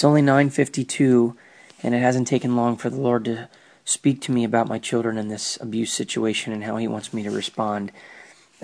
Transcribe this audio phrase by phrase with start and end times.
[0.00, 1.36] It's only 9:52
[1.82, 3.50] and it hasn't taken long for the Lord to
[3.84, 7.22] speak to me about my children in this abuse situation and how he wants me
[7.22, 7.92] to respond.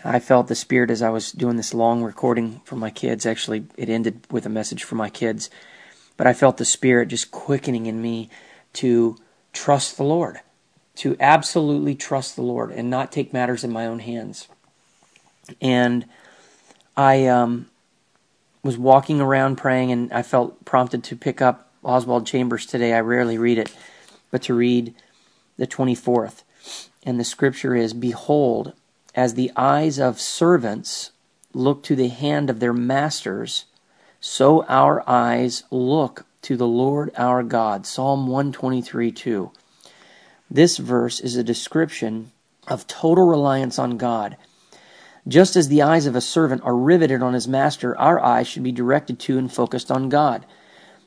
[0.03, 3.27] I felt the spirit as I was doing this long recording for my kids.
[3.27, 5.51] Actually, it ended with a message for my kids.
[6.17, 8.31] But I felt the spirit just quickening in me
[8.73, 9.19] to
[9.53, 10.41] trust the Lord,
[10.95, 14.49] to absolutely trust the Lord and not take matters in my own hands.
[15.61, 16.07] And
[16.97, 17.69] I um,
[18.67, 22.93] was walking around praying, and I felt prompted to pick up Oswald Chambers today.
[22.93, 23.75] I rarely read it,
[24.31, 24.95] but to read
[25.57, 26.43] the 24th.
[27.05, 28.73] And the scripture is Behold,
[29.15, 31.13] as the eyes of servants
[31.55, 33.67] look to the hand of their masters,
[34.21, 37.87] so our eyes look to the Lord our God.
[37.87, 39.51] Psalm 123 2.
[40.51, 42.33] This verse is a description
[42.69, 44.37] of total reliance on God.
[45.29, 48.63] Just as the eyes of a servant are riveted on his master, our eyes should
[48.63, 50.47] be directed to and focused on God.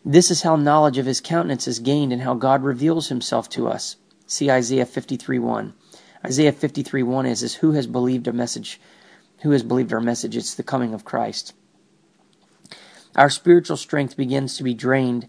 [0.04, 3.68] This is how knowledge of his countenance is gained and how God reveals himself to
[3.68, 3.96] us.
[4.28, 5.74] See Isaiah 53 1.
[6.26, 8.80] Isaiah 53 1 is, is who has believed a message?
[9.42, 10.36] Who has believed our message?
[10.36, 11.54] It's the coming of Christ.
[13.16, 15.28] Our spiritual strength begins to be drained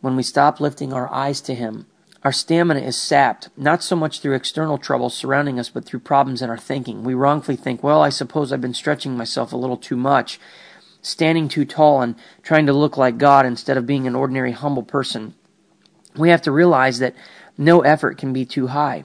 [0.00, 1.86] when we stop lifting our eyes to Him.
[2.24, 6.40] Our stamina is sapped, not so much through external troubles surrounding us, but through problems
[6.40, 7.02] in our thinking.
[7.02, 10.38] We wrongfully think, well, I suppose I've been stretching myself a little too much,
[11.00, 14.84] standing too tall and trying to look like God instead of being an ordinary, humble
[14.84, 15.34] person.
[16.16, 17.16] We have to realize that
[17.58, 19.02] no effort can be too high.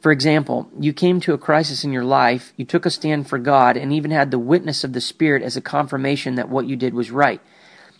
[0.00, 3.38] For example, you came to a crisis in your life, you took a stand for
[3.38, 6.76] God, and even had the witness of the Spirit as a confirmation that what you
[6.76, 7.40] did was right.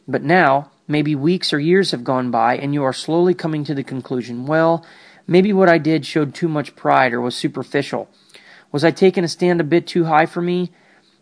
[0.06, 3.74] But now, maybe weeks or years have gone by, and you are slowly coming to
[3.74, 4.84] the conclusion well,
[5.26, 8.08] maybe what I did showed too much pride or was superficial.
[8.72, 10.70] Was I taking a stand a bit too high for me?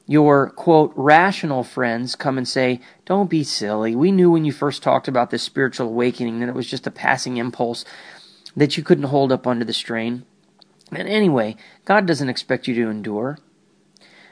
[0.07, 3.95] Your, quote, rational friends come and say, Don't be silly.
[3.95, 6.91] We knew when you first talked about this spiritual awakening that it was just a
[6.91, 7.85] passing impulse,
[8.57, 10.25] that you couldn't hold up under the strain.
[10.91, 13.39] And anyway, God doesn't expect you to endure.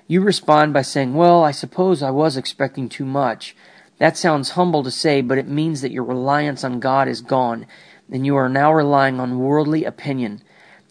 [0.07, 3.55] You respond by saying, Well, I suppose I was expecting too much.
[4.01, 7.67] That sounds humble to say, but it means that your reliance on God is gone,
[8.11, 10.43] and you are now relying on worldly opinion.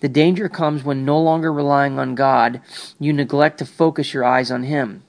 [0.01, 2.61] The danger comes when no longer relying on God,
[2.99, 5.01] you neglect to focus your eyes on Him.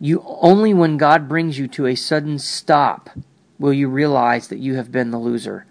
[0.00, 3.08] You only when God brings you to a sudden stop
[3.60, 5.64] will you realize that you have been the loser.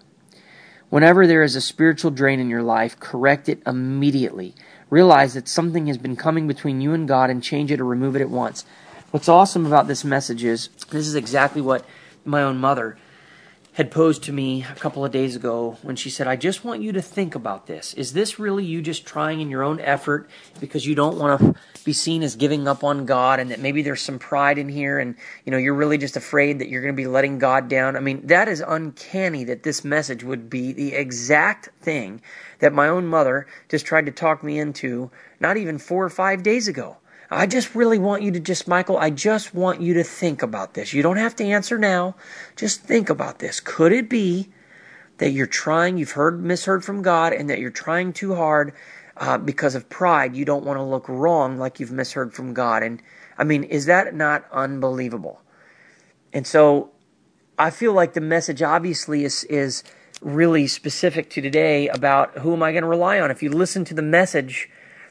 [0.88, 4.54] Whenever there is a spiritual drain in your life, correct it immediately.
[4.88, 8.16] Realize that something has been coming between you and God and change it or remove
[8.16, 8.64] it at once.
[9.12, 11.84] What's awesome about this message is this is exactly what
[12.24, 12.98] my own mother
[13.74, 16.82] had posed to me a couple of days ago when she said, I just want
[16.82, 17.94] you to think about this.
[17.94, 20.28] Is this really you just trying in your own effort
[20.58, 23.80] because you don't want to be seen as giving up on God and that maybe
[23.80, 26.94] there's some pride in here and you know you're really just afraid that you're going
[26.94, 27.96] to be letting God down?
[27.96, 32.22] I mean, that is uncanny that this message would be the exact thing
[32.58, 36.42] that my own mother just tried to talk me into not even 4 or 5
[36.42, 36.96] days ago.
[37.30, 40.74] I just really want you to just, Michael, I just want you to think about
[40.74, 40.92] this.
[40.92, 42.14] You don't have to answer now.
[42.54, 43.58] Just think about this.
[43.58, 44.48] Could it be
[45.18, 48.72] that you're trying, you've heard, misheard from God, and that you're trying too hard
[49.16, 50.36] uh, because of pride?
[50.36, 52.82] You don't want to look wrong like you've misheard from God.
[52.82, 53.02] And
[53.36, 55.42] I mean, is that not unbelievable?
[56.32, 56.90] And so
[57.58, 59.82] I feel like the message obviously is, is
[60.20, 63.30] really specific to today about who am I going to rely on.
[63.30, 64.70] If you listen to the message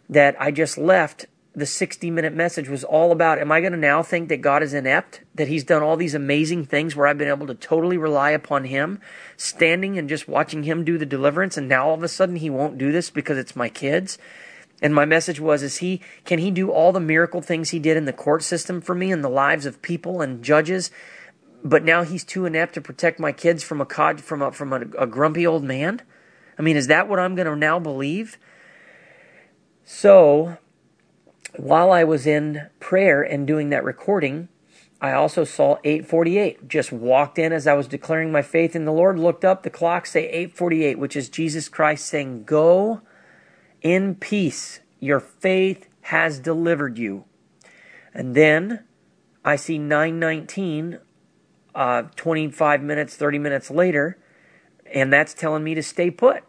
[0.10, 3.78] that I just left, the 60 minute message was all about am I going to
[3.78, 5.22] now think that God is inept?
[5.36, 8.66] That He's done all these amazing things where I've been able to totally rely upon
[8.66, 9.00] Him,
[9.38, 12.50] standing and just watching Him do the deliverance, and now all of a sudden He
[12.50, 14.18] won't do this because it's my kids?
[14.82, 17.96] And my message was is he can he do all the miracle things he did
[17.96, 20.92] in the court system for me and the lives of people and judges
[21.66, 24.72] but now he's too inept to protect my kids from a cod from a from
[24.72, 26.02] a, a grumpy old man?
[26.58, 28.38] I mean, is that what I'm going to now believe?
[29.84, 30.58] So,
[31.60, 34.50] while I was in prayer and doing that recording,
[35.02, 36.68] I also saw 848.
[36.68, 39.70] Just walked in as I was declaring my faith in the Lord, looked up, the
[39.70, 43.02] clock say 848, which is Jesus Christ saying, Go
[43.82, 44.80] in peace.
[45.00, 47.26] Your faith has delivered you.
[48.14, 48.86] And then
[49.44, 51.00] I see 919,
[51.76, 54.18] uh, 25 minutes, 30 minutes later,
[54.92, 56.44] and that's telling me to stay put.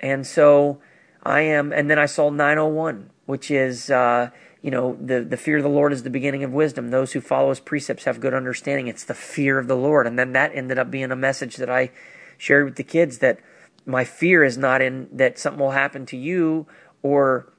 [0.00, 0.80] And so
[1.22, 4.30] I am, and then I saw 901, which is, uh,
[4.62, 6.90] you know, the, the fear of the Lord is the beginning of wisdom.
[6.90, 8.88] Those who follow his precepts have good understanding.
[8.88, 10.06] It's the fear of the Lord.
[10.06, 11.90] And then that ended up being a message that I
[12.38, 13.38] shared with the kids that
[13.84, 16.66] my fear is not in that something will happen to you
[17.02, 17.52] or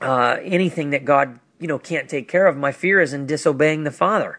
[0.00, 2.56] uh, anything that God, you know, can't take care of.
[2.56, 4.38] My fear is in disobeying the Father.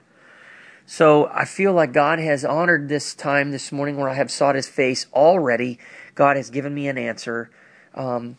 [0.86, 4.56] So I feel like God has honored this time this morning where I have sought
[4.56, 5.80] His face already.
[6.16, 7.50] God has given me an answer.
[7.96, 8.38] Um,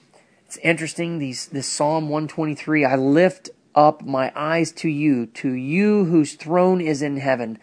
[0.55, 1.19] it's interesting.
[1.19, 2.85] These this Psalm 123.
[2.85, 7.59] I lift up my eyes to you, to you whose throne is in heaven,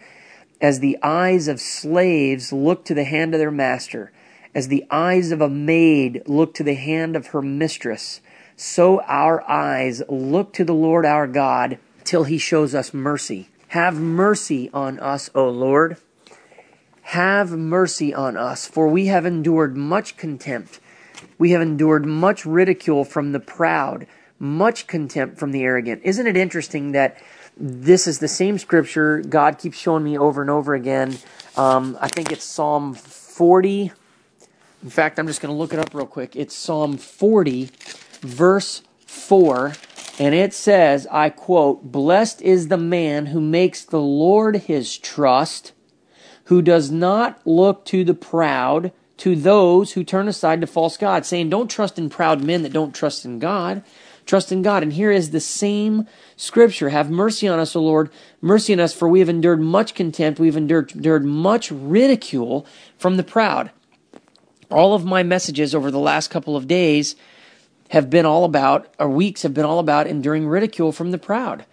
[0.60, 4.12] as the eyes of slaves look to the hand of their master,
[4.54, 8.20] as the eyes of a maid look to the hand of her mistress.
[8.56, 13.48] So our eyes look to the Lord our God till He shows us mercy.
[13.68, 15.96] Have mercy on us, O Lord.
[17.00, 20.78] Have mercy on us, for we have endured much contempt.
[21.42, 24.06] We have endured much ridicule from the proud,
[24.38, 26.02] much contempt from the arrogant.
[26.04, 27.20] Isn't it interesting that
[27.56, 31.18] this is the same scripture God keeps showing me over and over again?
[31.56, 33.90] Um, I think it's Psalm 40.
[34.84, 36.36] In fact, I'm just going to look it up real quick.
[36.36, 37.70] It's Psalm 40,
[38.20, 39.72] verse 4.
[40.20, 45.72] And it says, I quote, Blessed is the man who makes the Lord his trust,
[46.44, 48.92] who does not look to the proud,
[49.22, 52.72] to those who turn aside to false gods, saying, Don't trust in proud men that
[52.72, 53.84] don't trust in God.
[54.26, 54.82] Trust in God.
[54.82, 56.88] And here is the same scripture.
[56.88, 58.10] Have mercy on us, O Lord.
[58.40, 60.40] Mercy on us, for we have endured much contempt.
[60.40, 62.66] We've endured, endured much ridicule
[62.98, 63.70] from the proud.
[64.72, 67.14] All of my messages over the last couple of days
[67.90, 71.64] have been all about, or weeks have been all about enduring ridicule from the proud.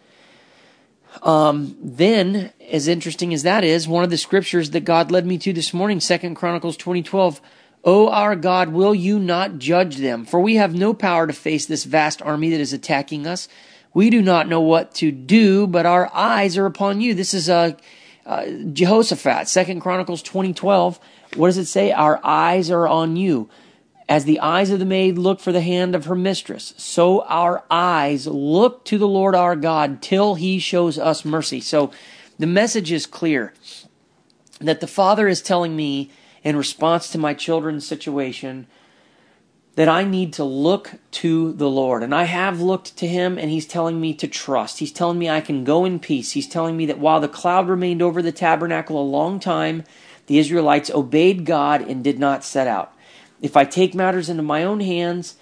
[1.21, 5.37] Um, then, as interesting as that is, one of the scriptures that God led me
[5.39, 7.41] to this morning, Second Chronicles twenty twelve.
[7.83, 10.25] O our God, will you not judge them?
[10.25, 13.47] For we have no power to face this vast army that is attacking us.
[13.93, 17.13] We do not know what to do, but our eyes are upon you.
[17.13, 17.71] This is uh,
[18.25, 20.99] uh, Jehoshaphat, Second Chronicles twenty twelve.
[21.35, 21.91] What does it say?
[21.91, 23.49] Our eyes are on you.
[24.09, 27.63] As the eyes of the maid look for the hand of her mistress, so our
[27.69, 31.61] eyes look to the Lord our God till he shows us mercy.
[31.61, 31.91] So
[32.39, 33.53] the message is clear
[34.59, 36.09] that the Father is telling me
[36.43, 38.65] in response to my children's situation
[39.75, 42.01] that I need to look to the Lord.
[42.01, 44.79] And I have looked to Him, and He's telling me to trust.
[44.79, 46.31] He's telling me I can go in peace.
[46.31, 49.83] He's telling me that while the cloud remained over the tabernacle a long time,
[50.25, 52.93] the Israelites obeyed God and did not set out.
[53.41, 55.35] If I take matters into my own hands,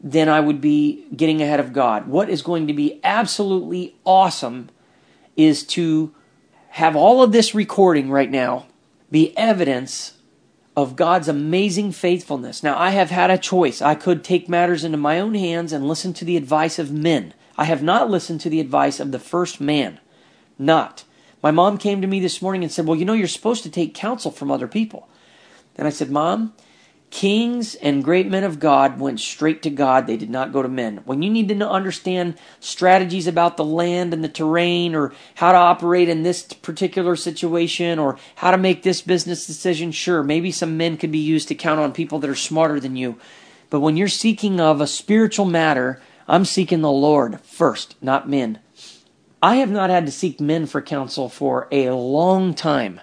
[0.00, 2.08] then I would be getting ahead of God.
[2.08, 4.70] What is going to be absolutely awesome
[5.36, 6.14] is to
[6.70, 8.66] have all of this recording right now
[9.10, 10.14] be evidence
[10.76, 12.62] of God's amazing faithfulness.
[12.62, 13.82] Now, I have had a choice.
[13.82, 17.34] I could take matters into my own hands and listen to the advice of men.
[17.58, 19.98] I have not listened to the advice of the first man.
[20.58, 21.04] Not.
[21.42, 23.70] My mom came to me this morning and said, Well, you know, you're supposed to
[23.70, 25.08] take counsel from other people.
[25.76, 26.54] And I said, Mom,
[27.10, 30.06] Kings and great men of God went straight to God.
[30.06, 31.00] They did not go to men.
[31.04, 35.58] When you need to understand strategies about the land and the terrain, or how to
[35.58, 40.76] operate in this particular situation, or how to make this business decision, sure, maybe some
[40.76, 43.18] men could be used to count on people that are smarter than you.
[43.70, 48.60] But when you're seeking of a spiritual matter, I'm seeking the Lord first, not men.
[49.42, 53.00] I have not had to seek men for counsel for a long time.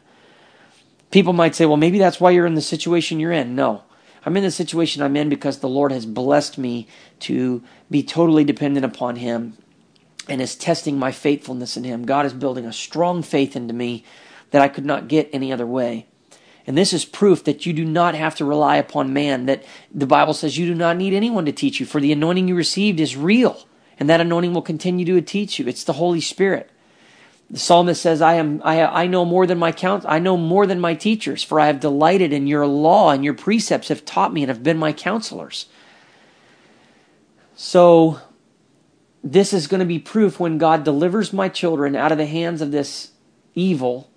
[1.12, 3.53] People might say, well, maybe that's why you're in the situation you're in.
[3.53, 3.83] No.
[4.25, 6.87] I'm in the situation I'm in because the Lord has blessed me
[7.21, 9.57] to be totally dependent upon Him
[10.27, 12.05] and is testing my faithfulness in Him.
[12.05, 14.03] God is building a strong faith into me
[14.51, 16.07] that I could not get any other way.
[16.65, 20.05] And this is proof that you do not have to rely upon man, that the
[20.05, 23.00] Bible says you do not need anyone to teach you, for the anointing you received
[23.00, 23.65] is real,
[23.97, 25.67] and that anointing will continue to teach you.
[25.67, 26.69] It's the Holy Spirit.
[27.50, 30.68] The psalmist says, I am I, I know more than my count I know more
[30.68, 34.34] than my teachers, for I have delighted in your law, and your precepts have taught
[34.34, 35.68] me and have been my counselors.
[37.56, 38.20] So
[39.24, 42.62] this is going to be proof when God delivers my children out of the hands
[42.62, 43.12] of this
[43.56, 44.10] evil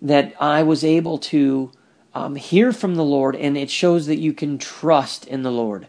[0.00, 1.72] that I was able to
[2.14, 5.88] um, hear from the Lord, and it shows that you can trust in the Lord.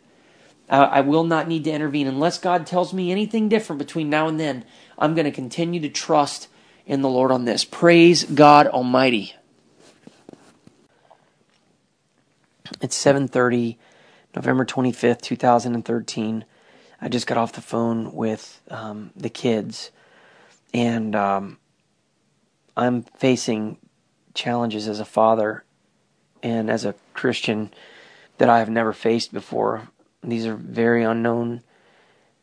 [0.70, 4.28] I, I will not need to intervene unless God tells me anything different between now
[4.28, 4.66] and then.
[4.98, 6.48] I'm going to continue to trust
[6.86, 7.66] in the Lord on this.
[7.66, 9.36] Praise God Almighty.
[12.82, 13.78] It's 7:30,
[14.36, 16.46] November 25th, 2013.
[17.02, 19.92] I just got off the phone with um, the kids,
[20.74, 21.58] and um,
[22.76, 23.78] I'm facing
[24.34, 25.64] challenges as a father
[26.42, 27.72] and as a Christian
[28.38, 29.90] that I have never faced before.
[30.24, 31.62] These are very unknown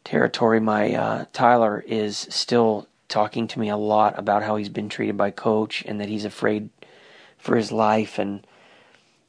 [0.04, 0.60] territory.
[0.60, 5.16] My uh, Tyler is still talking to me a lot about how he's been treated
[5.16, 6.70] by coach and that he's afraid
[7.36, 8.46] for his life and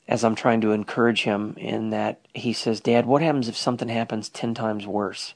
[0.08, 3.88] as I'm trying to encourage him in that he says, "Dad, what happens if something
[3.88, 5.36] happens 10 times worse?"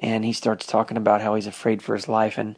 [0.00, 2.56] And he starts talking about how he's afraid for his life and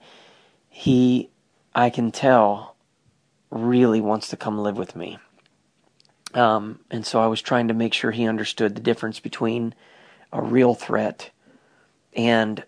[0.68, 1.30] he
[1.74, 2.76] I can tell
[3.50, 5.18] really wants to come live with me.
[6.34, 9.74] Um, and so I was trying to make sure he understood the difference between
[10.32, 11.30] a real threat
[12.14, 12.64] and,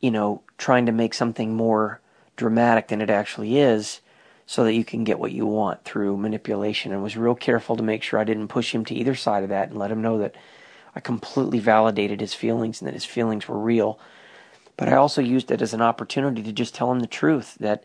[0.00, 2.00] you know, trying to make something more
[2.36, 4.00] dramatic than it actually is
[4.46, 7.82] so that you can get what you want through manipulation and was real careful to
[7.82, 10.18] make sure I didn't push him to either side of that and let him know
[10.18, 10.34] that
[10.94, 13.98] I completely validated his feelings and that his feelings were real.
[14.76, 17.82] But I also used it as an opportunity to just tell him the truth that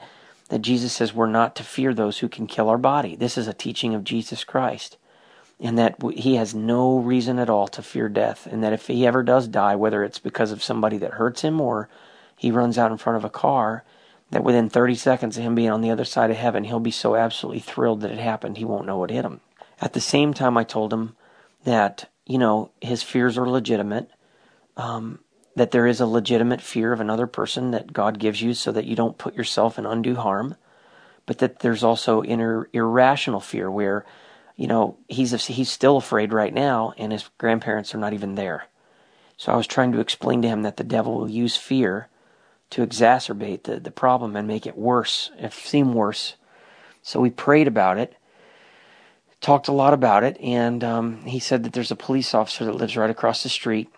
[0.50, 3.16] that Jesus says we're not to fear those who can kill our body.
[3.16, 4.98] This is a teaching of Jesus Christ.
[5.64, 8.46] And that he has no reason at all to fear death.
[8.46, 11.60] And that if he ever does die, whether it's because of somebody that hurts him
[11.60, 11.90] or
[12.38, 13.84] he runs out in front of a car,
[14.30, 16.92] that within 30 seconds of him being on the other side of heaven, he'll be
[16.92, 19.40] so absolutely thrilled that it happened, he won't know what hit him.
[19.80, 21.16] At the same time, I told him
[21.64, 24.12] that, you know, his fears are legitimate.
[24.76, 25.20] Um,
[25.56, 28.86] that there is a legitimate fear of another person that God gives you so that
[28.86, 30.56] you don't put yourself in undue harm,
[31.26, 34.06] but that there's also inner irrational fear where,
[34.56, 38.68] you know, he's he's still afraid right now and his grandparents are not even there.
[39.38, 42.08] So I was trying to explain to him that the devil will use fear
[42.70, 46.36] to exacerbate the, the problem and make it worse, it seem worse.
[47.02, 48.16] So we prayed about it,
[49.42, 52.76] talked a lot about it, and um, he said that there's a police officer that
[52.76, 53.90] lives right across the street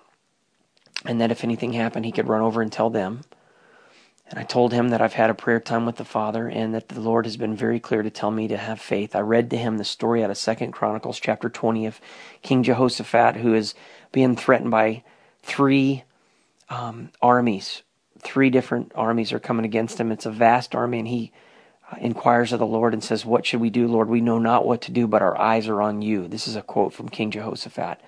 [1.05, 3.21] and that if anything happened, he could run over and tell them.
[4.27, 6.89] And I told him that I've had a prayer time with the Father and that
[6.89, 9.15] the Lord has been very clear to tell me to have faith.
[9.15, 12.01] I read to him the story out of Second Chronicles chapter 20 of
[12.41, 13.75] King Jehoshaphat, who is
[14.11, 15.03] being threatened by
[15.43, 16.03] three
[16.69, 17.83] um, armies.
[18.19, 20.11] Three different armies are coming against him.
[20.11, 21.31] It's a vast army, and he
[21.91, 24.09] uh, inquires of the Lord and says, What should we do, Lord?
[24.09, 26.27] We know not what to do, but our eyes are on you.
[26.27, 28.01] This is a quote from King Jehoshaphat.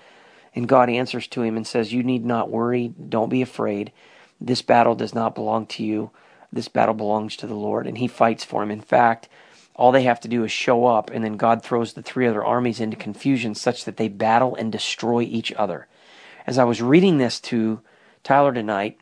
[0.55, 2.87] And God answers to him and says, You need not worry.
[2.87, 3.91] Don't be afraid.
[4.39, 6.11] This battle does not belong to you.
[6.51, 7.87] This battle belongs to the Lord.
[7.87, 8.71] And he fights for him.
[8.71, 9.27] In fact,
[9.75, 12.43] all they have to do is show up, and then God throws the three other
[12.43, 15.87] armies into confusion such that they battle and destroy each other.
[16.47, 17.81] As I was reading this to
[18.23, 18.97] Tyler tonight,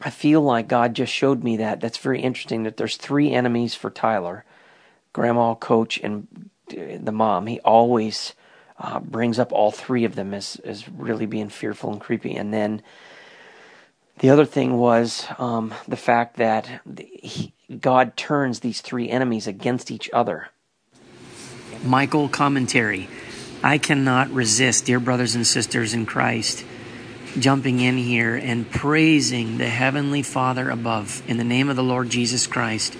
[0.00, 1.80] I feel like God just showed me that.
[1.80, 4.44] That's very interesting that there's three enemies for Tyler
[5.12, 7.46] grandma, coach, and the mom.
[7.46, 8.34] He always
[8.78, 12.36] uh, brings up all three of them as, as really being fearful and creepy.
[12.36, 12.82] And then
[14.18, 16.80] the other thing was um, the fact that
[17.22, 20.48] he, God turns these three enemies against each other.
[21.84, 23.08] Michael commentary.
[23.62, 26.64] I cannot resist, dear brothers and sisters in Christ,
[27.38, 32.08] jumping in here and praising the Heavenly Father above in the name of the Lord
[32.08, 32.94] Jesus Christ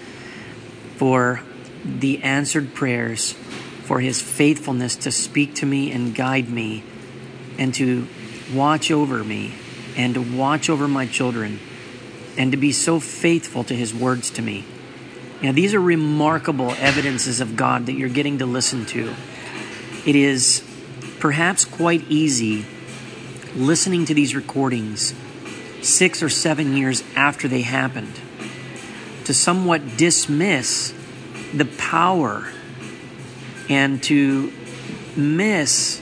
[0.96, 1.42] for
[1.84, 6.82] the answered prayers for his faithfulness to speak to me and guide me
[7.58, 8.06] and to
[8.52, 9.54] watch over me
[9.96, 11.58] and to watch over my children
[12.36, 14.64] and to be so faithful to his words to me.
[15.42, 19.14] Now, these are remarkable evidences of God that you're getting to listen to.
[20.06, 20.62] It is
[21.18, 22.64] perhaps quite easy
[23.54, 25.14] listening to these recordings
[25.82, 28.20] six or seven years after they happened
[29.24, 30.94] to somewhat dismiss
[31.52, 32.48] the power
[33.68, 34.52] and to
[35.16, 36.00] miss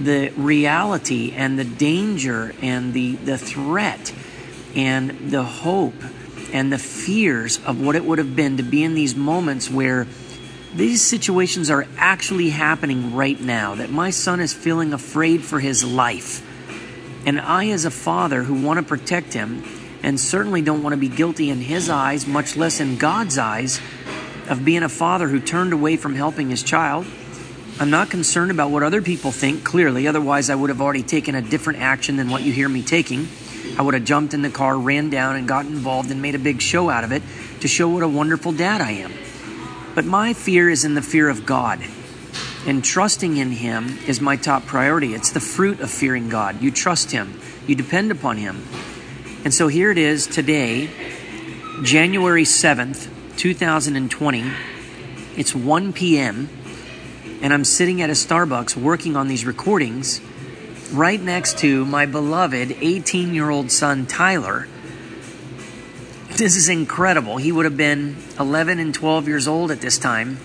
[0.00, 4.12] the reality and the danger and the, the threat
[4.74, 5.94] and the hope
[6.52, 10.06] and the fears of what it would have been to be in these moments where
[10.74, 15.84] these situations are actually happening right now, that my son is feeling afraid for his
[15.84, 16.46] life.
[17.26, 19.64] And I, as a father who want to protect him,
[20.02, 23.80] and certainly don't want to be guilty in his eyes, much less in God's eyes,
[24.48, 27.06] of being a father who turned away from helping his child.
[27.80, 31.34] I'm not concerned about what other people think, clearly, otherwise, I would have already taken
[31.34, 33.26] a different action than what you hear me taking.
[33.78, 36.38] I would have jumped in the car, ran down, and got involved and made a
[36.38, 37.22] big show out of it
[37.60, 39.14] to show what a wonderful dad I am.
[39.94, 41.80] But my fear is in the fear of God.
[42.66, 45.14] And trusting in Him is my top priority.
[45.14, 46.60] It's the fruit of fearing God.
[46.60, 48.62] You trust Him, you depend upon Him.
[49.42, 50.90] And so here it is today,
[51.82, 53.08] January 7th,
[53.38, 54.52] 2020.
[55.38, 56.50] It's 1 p.m.
[57.42, 60.20] and I'm sitting at a Starbucks working on these recordings
[60.92, 64.68] right next to my beloved 18 year old son, Tyler.
[66.36, 67.36] This is incredible.
[67.36, 70.38] He would have been 11 and 12 years old at this time.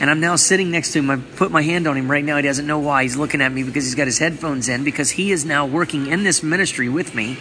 [0.00, 1.10] And I'm now sitting next to him.
[1.10, 2.36] I put my hand on him right now.
[2.36, 3.02] He doesn't know why.
[3.04, 6.06] He's looking at me because he's got his headphones in because he is now working
[6.06, 7.36] in this ministry with me.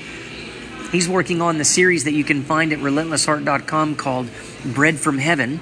[0.92, 4.30] He's working on the series that you can find at relentlessheart.com called
[4.66, 5.62] Bread from Heaven,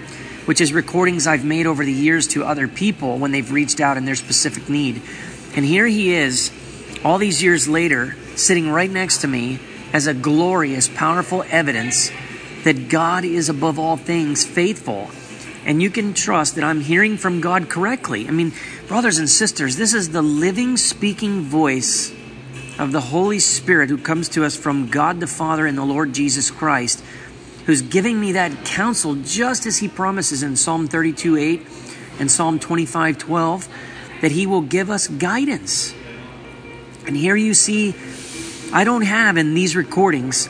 [0.49, 3.97] which is recordings I've made over the years to other people when they've reached out
[3.97, 4.99] in their specific need.
[5.55, 6.51] And here he is,
[7.05, 9.59] all these years later, sitting right next to me
[9.93, 12.09] as a glorious, powerful evidence
[12.63, 15.11] that God is above all things faithful
[15.67, 18.27] and you can trust that I'm hearing from God correctly.
[18.27, 18.51] I mean,
[18.87, 22.11] brothers and sisters, this is the living, speaking voice
[22.79, 26.11] of the Holy Spirit who comes to us from God the Father and the Lord
[26.11, 27.03] Jesus Christ,
[27.69, 31.67] who's giving me that counsel just as He promises in Psalm 32 8
[32.17, 33.69] and Psalm 25 12
[34.21, 35.93] that He will give us guidance.
[37.05, 37.93] And here you see,
[38.73, 40.49] I don't have in these recordings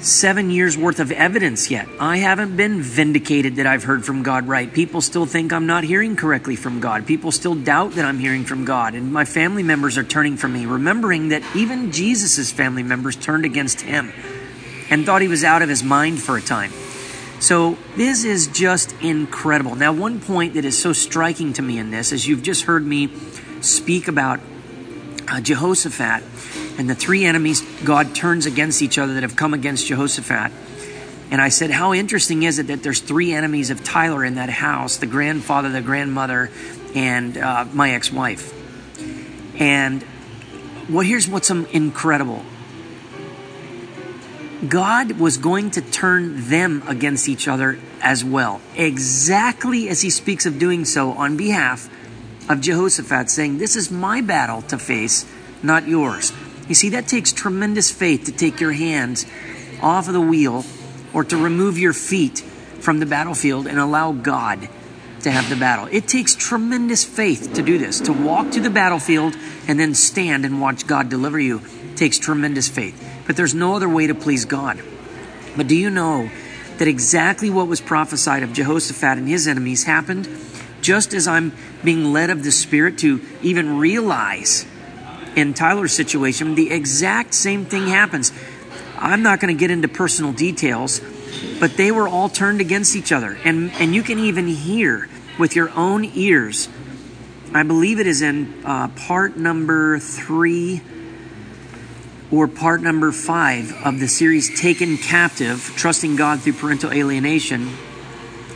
[0.00, 1.88] seven years worth of evidence yet.
[1.98, 4.70] I haven't been vindicated that I've heard from God right.
[4.70, 7.06] People still think I'm not hearing correctly from God.
[7.06, 8.94] People still doubt that I'm hearing from God.
[8.94, 13.46] And my family members are turning from me, remembering that even Jesus' family members turned
[13.46, 14.12] against him
[14.90, 16.72] and thought he was out of his mind for a time.
[17.40, 19.74] So this is just incredible.
[19.74, 22.86] Now, one point that is so striking to me in this, as you've just heard
[22.86, 23.10] me
[23.60, 24.40] speak about
[25.28, 26.22] uh, Jehoshaphat
[26.78, 30.52] and the three enemies God turns against each other that have come against Jehoshaphat.
[31.30, 34.50] And I said, How interesting is it that there's three enemies of Tyler in that
[34.50, 36.50] house the grandfather, the grandmother,
[36.94, 38.52] and uh, my ex wife?
[39.60, 40.04] And
[40.88, 42.44] well, here's what's incredible
[44.68, 50.46] God was going to turn them against each other as well, exactly as he speaks
[50.46, 51.88] of doing so on behalf
[52.48, 55.26] of Jehoshaphat, saying, This is my battle to face,
[55.62, 56.32] not yours.
[56.68, 59.26] You see, that takes tremendous faith to take your hands
[59.82, 60.64] off of the wheel
[61.12, 62.40] or to remove your feet
[62.80, 64.68] from the battlefield and allow God
[65.20, 65.88] to have the battle.
[65.90, 68.00] It takes tremendous faith to do this.
[68.02, 71.62] To walk to the battlefield and then stand and watch God deliver you
[71.96, 73.13] takes tremendous faith.
[73.26, 74.82] But there's no other way to please God.
[75.56, 76.30] But do you know
[76.78, 80.28] that exactly what was prophesied of Jehoshaphat and his enemies happened
[80.80, 81.52] just as I'm
[81.82, 84.66] being led of the Spirit to even realize
[85.36, 88.32] in Tyler's situation, the exact same thing happens.
[88.98, 91.00] I'm not going to get into personal details,
[91.58, 93.38] but they were all turned against each other.
[93.44, 96.68] And, and you can even hear with your own ears.
[97.52, 100.82] I believe it is in uh, part number three
[102.34, 107.70] or part number five of the series Taken Captive Trusting God Through Parental Alienation.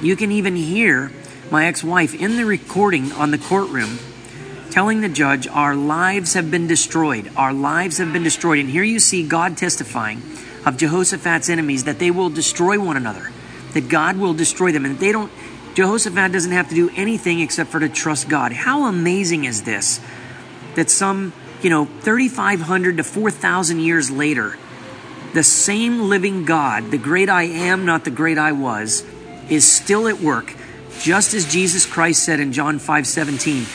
[0.03, 1.13] You can even hear
[1.53, 4.01] my ex wife in the recording on the courtroom
[4.73, 7.31] telling the judge, Our lives have been destroyed.
[7.37, 8.59] Our lives have been destroyed.
[8.59, 10.23] And here you see God testifying
[10.67, 13.31] of Jehoshaphat's enemies that they will destroy one another,
[13.75, 15.31] that God will destroy them, and that they don't,
[15.75, 18.53] Jehoshaphat doesn't have to do anything except for to trust God.
[18.53, 20.01] How amazing is this?
[20.75, 24.57] That some, you know, 3,500 to 4,000 years later,
[25.35, 29.05] the same living God, the great I am, not the great I was,
[29.51, 30.55] is still at work,
[31.01, 33.67] just as Jesus Christ said in John 5 17.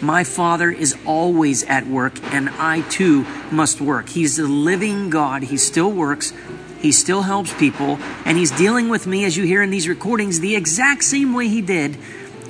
[0.00, 4.08] My Father is always at work, and I too must work.
[4.08, 5.42] He's the living God.
[5.42, 6.32] He still works,
[6.78, 10.40] He still helps people, and He's dealing with me, as you hear in these recordings,
[10.40, 11.96] the exact same way He did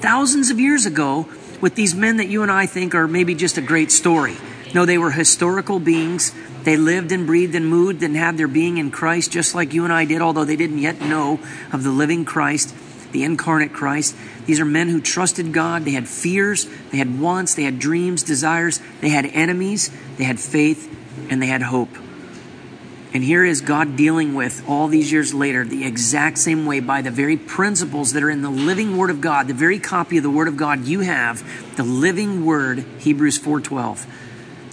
[0.01, 1.27] thousands of years ago
[1.61, 4.37] with these men that you and I think are maybe just a great story.
[4.75, 6.33] No, they were historical beings.
[6.65, 9.85] They lived and breathed and moved and had their being in Christ just like you
[9.85, 11.41] and I did, although they didn't yet know
[11.73, 12.75] of the living Christ,
[13.13, 14.15] the incarnate Christ.
[14.47, 15.85] These are men who trusted God.
[15.85, 20.39] They had fears, they had wants, they had dreams, desires, they had enemies, they had
[20.39, 20.95] faith,
[21.31, 21.97] and they had hope.
[23.15, 27.01] And here is God dealing with all these years later the exact same way by
[27.01, 30.23] the very principles that are in the living word of God, the very copy of
[30.23, 31.43] the word of God you have,
[31.77, 34.07] the living word, Hebrews 4:12.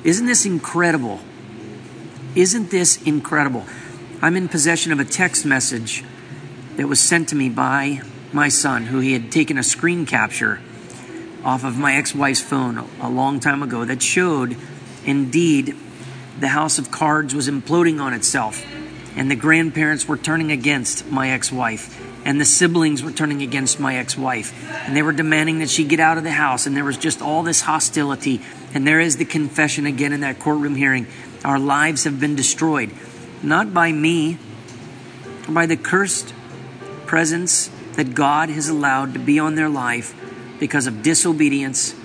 [0.05, 1.19] Isn't this incredible?
[2.35, 3.65] Isn't this incredible?
[4.21, 6.03] I'm in possession of a text message
[6.75, 10.61] that was sent to me by my son, who he had taken a screen capture
[11.43, 14.55] off of my ex wife's phone a long time ago that showed
[15.05, 15.75] indeed
[16.39, 18.63] the house of cards was imploding on itself,
[19.15, 23.79] and the grandparents were turning against my ex wife, and the siblings were turning against
[23.79, 24.53] my ex wife,
[24.85, 27.23] and they were demanding that she get out of the house, and there was just
[27.23, 28.39] all this hostility.
[28.75, 31.07] And there is the confession again in that courtroom hearing.
[31.43, 32.91] Our lives have been destroyed,
[33.41, 34.37] not by me,
[35.49, 36.33] by the cursed
[37.05, 40.13] presence that God has allowed to be on their life
[40.59, 41.95] because of disobedience,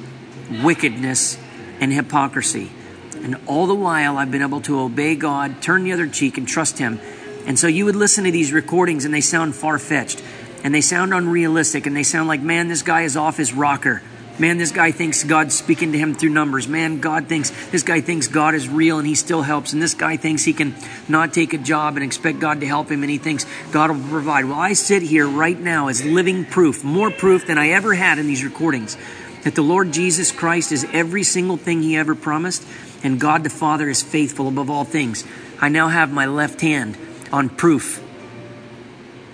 [0.62, 1.36] wickedness,
[1.80, 2.70] and hypocrisy.
[3.16, 6.46] And all the while, I've been able to obey God, turn the other cheek, and
[6.46, 7.00] trust Him.
[7.46, 10.22] And so you would listen to these recordings and they sound far fetched
[10.62, 14.02] and they sound unrealistic and they sound like, man, this guy is off his rocker.
[14.40, 16.66] Man, this guy thinks God's speaking to him through numbers.
[16.66, 19.74] Man, God thinks, this guy thinks God is real and he still helps.
[19.74, 20.74] And this guy thinks he can
[21.10, 24.08] not take a job and expect God to help him and he thinks God will
[24.08, 24.46] provide.
[24.46, 28.18] Well, I sit here right now as living proof, more proof than I ever had
[28.18, 28.96] in these recordings,
[29.44, 32.66] that the Lord Jesus Christ is every single thing he ever promised
[33.02, 35.22] and God the Father is faithful above all things.
[35.60, 36.96] I now have my left hand
[37.30, 38.02] on proof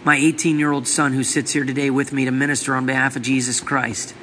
[0.04, 3.16] my 18 year old son who sits here today with me to minister on behalf
[3.16, 4.14] of Jesus Christ.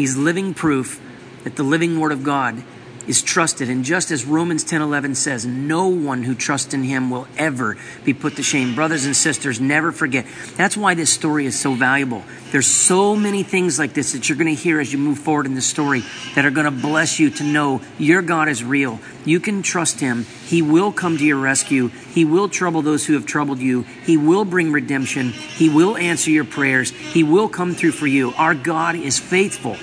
[0.00, 0.98] He's living proof
[1.44, 2.64] that the living Word of God
[3.10, 3.68] is trusted.
[3.68, 8.14] And just as Romans 10:11 says, no one who trusts in him will ever be
[8.14, 8.76] put to shame.
[8.76, 10.24] Brothers and sisters, never forget.
[10.56, 12.22] That's why this story is so valuable.
[12.52, 15.46] There's so many things like this that you're going to hear as you move forward
[15.46, 16.04] in the story
[16.36, 19.00] that are going to bless you to know your God is real.
[19.24, 20.24] You can trust him.
[20.46, 21.88] He will come to your rescue.
[21.88, 23.82] He will trouble those who have troubled you.
[24.06, 25.30] He will bring redemption.
[25.30, 26.90] He will answer your prayers.
[26.90, 28.32] He will come through for you.
[28.36, 29.76] Our God is faithful.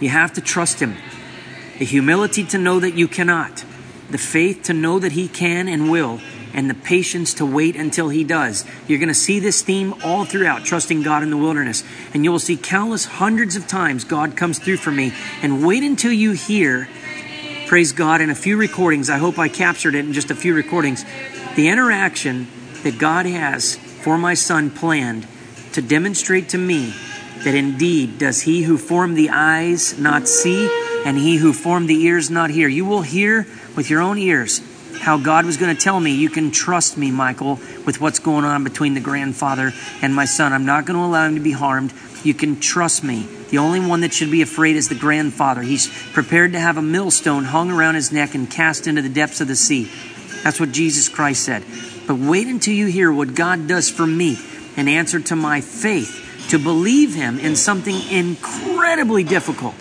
[0.00, 0.96] You have to trust him
[1.78, 3.64] the humility to know that you cannot,
[4.10, 6.20] the faith to know that He can and will,
[6.52, 8.64] and the patience to wait until He does.
[8.86, 11.82] You're going to see this theme all throughout, trusting God in the wilderness.
[12.14, 15.12] And you will see countless hundreds of times God comes through for me.
[15.42, 16.88] And wait until you hear,
[17.66, 20.54] praise God, in a few recordings, I hope I captured it in just a few
[20.54, 21.04] recordings,
[21.56, 22.46] the interaction
[22.84, 25.26] that God has for my son planned
[25.72, 26.94] to demonstrate to me
[27.42, 30.68] that indeed does He who formed the eyes not see
[31.04, 32.68] and he who formed the ears not hear.
[32.68, 34.60] You will hear with your own ears
[35.00, 38.44] how God was going to tell me, You can trust me, Michael, with what's going
[38.44, 40.52] on between the grandfather and my son.
[40.52, 41.92] I'm not going to allow him to be harmed.
[42.22, 43.28] You can trust me.
[43.50, 45.62] The only one that should be afraid is the grandfather.
[45.62, 49.40] He's prepared to have a millstone hung around his neck and cast into the depths
[49.40, 49.90] of the sea.
[50.42, 51.64] That's what Jesus Christ said.
[52.06, 54.38] But wait until you hear what God does for me
[54.76, 59.74] in answer to my faith to believe Him in something incredibly difficult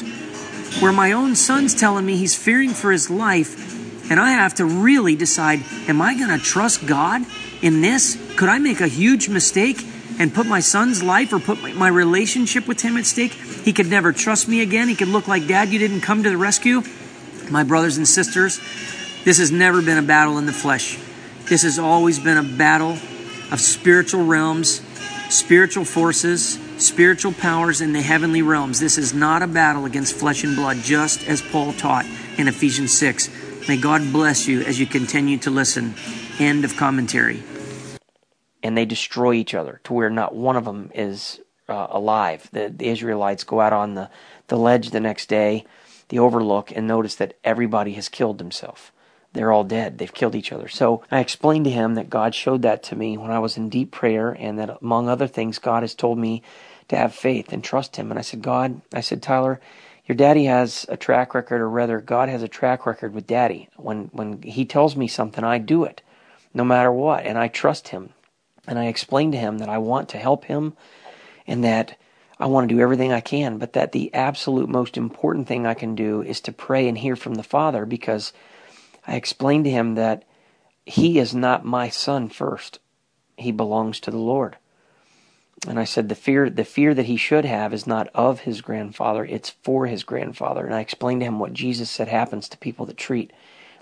[0.80, 4.66] where my own son's telling me he's fearing for his life, and I have to
[4.66, 7.26] really decide am I going to trust God
[7.62, 8.18] in this?
[8.36, 9.86] Could I make a huge mistake
[10.20, 13.32] and put my son's life or put my relationship with him at stake?
[13.32, 14.88] He could never trust me again.
[14.88, 16.82] He could look like, Dad, you didn't come to the rescue.
[17.50, 18.60] My brothers and sisters,
[19.24, 21.00] this has never been a battle in the flesh.
[21.46, 22.98] This has always been a battle
[23.52, 24.82] of spiritual realms,
[25.30, 28.80] spiritual forces, spiritual powers in the heavenly realms.
[28.80, 32.06] This is not a battle against flesh and blood, just as Paul taught
[32.38, 33.30] in Ephesians 6.
[33.68, 35.94] May God bless you as you continue to listen.
[36.40, 37.42] End of commentary.
[38.62, 42.50] And they destroy each other to where not one of them is uh, alive.
[42.52, 44.10] The, the Israelites go out on the,
[44.48, 45.66] the ledge the next day,
[46.10, 48.92] the overlook, and notice that everybody has killed himself
[49.34, 49.98] they're all dead.
[49.98, 50.68] They've killed each other.
[50.68, 53.68] So I explained to him that God showed that to me when I was in
[53.68, 56.44] deep prayer, and that among other things, God has told me
[56.94, 58.10] to have faith and trust Him.
[58.10, 59.60] And I said, God, I said, Tyler,
[60.06, 63.70] your daddy has a track record, or rather, God has a track record with daddy.
[63.78, 66.02] When when He tells me something, I do it,
[66.54, 68.10] no matter what, and I trust Him.
[68.68, 70.74] And I explained to him that I want to help him,
[71.46, 71.98] and that
[72.40, 75.74] I want to do everything I can, but that the absolute most important thing I
[75.74, 78.34] can do is to pray and hear from the Father because
[79.06, 80.24] I explained to him that
[80.86, 82.80] he is not my son first.
[83.38, 84.58] He belongs to the Lord.
[85.68, 88.62] And I said the fear the fear that he should have is not of his
[88.62, 90.66] grandfather, it's for his grandfather.
[90.66, 93.32] And I explained to him what Jesus said happens to people that treat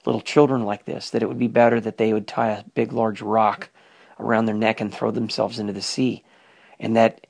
[0.05, 2.91] little children like this, that it would be better that they would tie a big
[2.91, 3.69] large rock
[4.19, 6.23] around their neck and throw themselves into the sea.
[6.79, 7.25] And that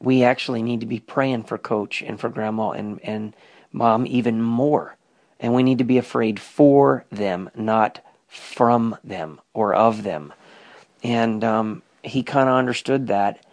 [0.00, 3.34] we actually need to be praying for coach and for grandma and, and
[3.72, 4.96] mom even more.
[5.38, 10.32] And we need to be afraid for them, not from them or of them.
[11.02, 13.44] And um, he kind of understood that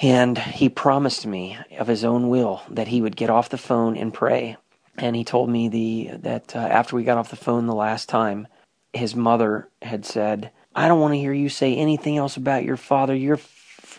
[0.00, 3.96] and he promised me of his own will that he would get off the phone
[3.96, 4.56] and pray.
[4.96, 8.08] And he told me the that uh, after we got off the phone the last
[8.08, 8.48] time,
[8.92, 12.76] his mother had said, "I don't want to hear you say anything else about your
[12.76, 13.14] father.
[13.14, 13.38] Your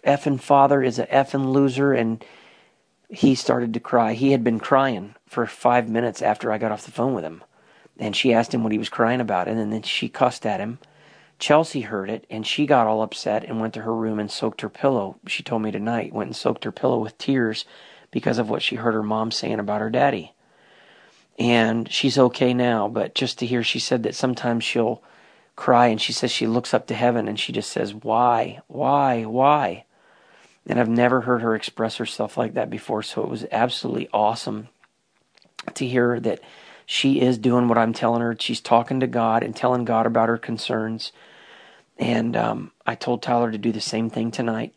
[0.05, 2.23] effing father is a effing loser." And
[3.09, 4.13] he started to cry.
[4.13, 7.43] He had been crying for five minutes after I got off the phone with him.
[7.97, 10.79] And she asked him what he was crying about, and then she cussed at him
[11.39, 14.61] Chelsea heard it and she got all upset and went to her room and soaked
[14.61, 15.17] her pillow.
[15.25, 17.65] She told me tonight, went and soaked her pillow with tears
[18.11, 20.33] because of what she heard her mom saying about her daddy.
[21.39, 25.01] And she's okay now, but just to hear she said that sometimes she'll
[25.55, 28.59] cry and she says she looks up to heaven and she just says, Why?
[28.67, 29.23] Why?
[29.23, 29.85] Why?
[30.67, 34.67] And I've never heard her express herself like that before, so it was absolutely awesome
[35.73, 36.41] to hear that
[36.85, 38.35] she is doing what I'm telling her.
[38.37, 41.11] She's talking to God and telling God about her concerns
[41.99, 44.73] and um, I told Tyler to do the same thing tonight.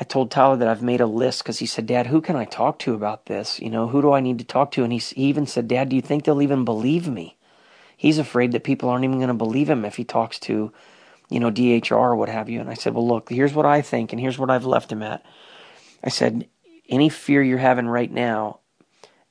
[0.00, 2.44] I told Tyler that I've made a list because he said, Dad, who can I
[2.44, 3.60] talk to about this?
[3.60, 4.84] You know, who do I need to talk to?
[4.84, 7.36] And he, he even said, Dad, do you think they'll even believe me?
[7.96, 10.72] He's afraid that people aren't even going to believe him if he talks to,
[11.28, 12.60] you know, DHR or what have you.
[12.60, 15.02] And I said, Well, look, here's what I think, and here's what I've left him
[15.02, 15.24] at.
[16.02, 16.48] I said,
[16.88, 18.60] Any fear you're having right now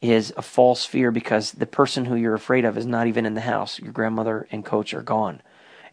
[0.01, 3.33] is a false fear because the person who you're afraid of is not even in
[3.33, 3.79] the house.
[3.79, 5.41] Your grandmother and coach are gone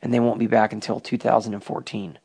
[0.03, 2.19] and they won't be back until 2014.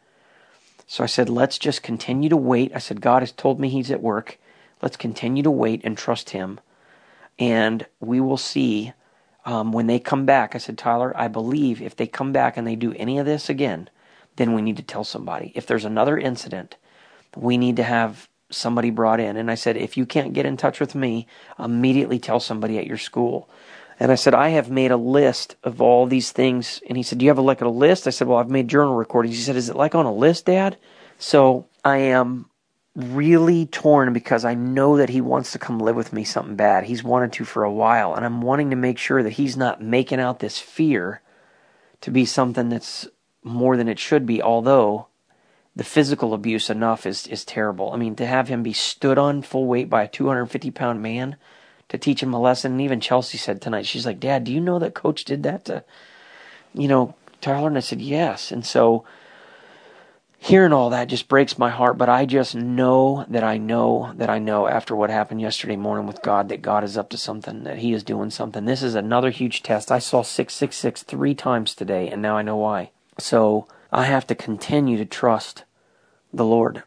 [0.87, 2.71] So I said, let's just continue to wait.
[2.75, 4.37] I said, God has told me He's at work.
[4.81, 6.59] Let's continue to wait and trust Him.
[7.39, 8.93] And we will see
[9.45, 10.55] um, when they come back.
[10.55, 13.49] I said, Tyler, I believe if they come back and they do any of this
[13.49, 13.89] again,
[14.35, 15.51] then we need to tell somebody.
[15.55, 16.75] If there's another incident,
[17.35, 19.37] we need to have somebody brought in.
[19.37, 22.87] And I said, if you can't get in touch with me, immediately tell somebody at
[22.87, 23.49] your school.
[23.99, 26.81] And I said, I have made a list of all these things.
[26.87, 28.07] And he said, Do you have a, like a list?
[28.07, 29.35] I said, Well, I've made journal recordings.
[29.35, 30.77] He said, Is it like on a list, Dad?
[31.17, 32.49] So I am
[32.95, 36.85] really torn because I know that he wants to come live with me something bad.
[36.85, 38.13] He's wanted to for a while.
[38.13, 41.21] And I'm wanting to make sure that he's not making out this fear
[42.01, 43.07] to be something that's
[43.43, 45.07] more than it should be, although
[45.75, 47.91] the physical abuse enough is, is terrible.
[47.91, 51.35] I mean, to have him be stood on full weight by a 250 pound man
[51.89, 52.73] to teach him a lesson.
[52.73, 55.65] And even Chelsea said tonight, she's like, Dad, do you know that coach did that
[55.65, 55.83] to,
[56.73, 57.67] you know, Tyler?
[57.67, 58.51] And I said, yes.
[58.51, 59.05] And so
[60.37, 61.97] hearing all that just breaks my heart.
[61.97, 66.05] But I just know that I know that I know after what happened yesterday morning
[66.05, 68.65] with God that God is up to something, that He is doing something.
[68.65, 69.91] This is another huge test.
[69.91, 72.91] I saw 666 three times today, and now I know why.
[73.17, 75.63] So I have to continue to trust
[76.33, 76.83] the Lord.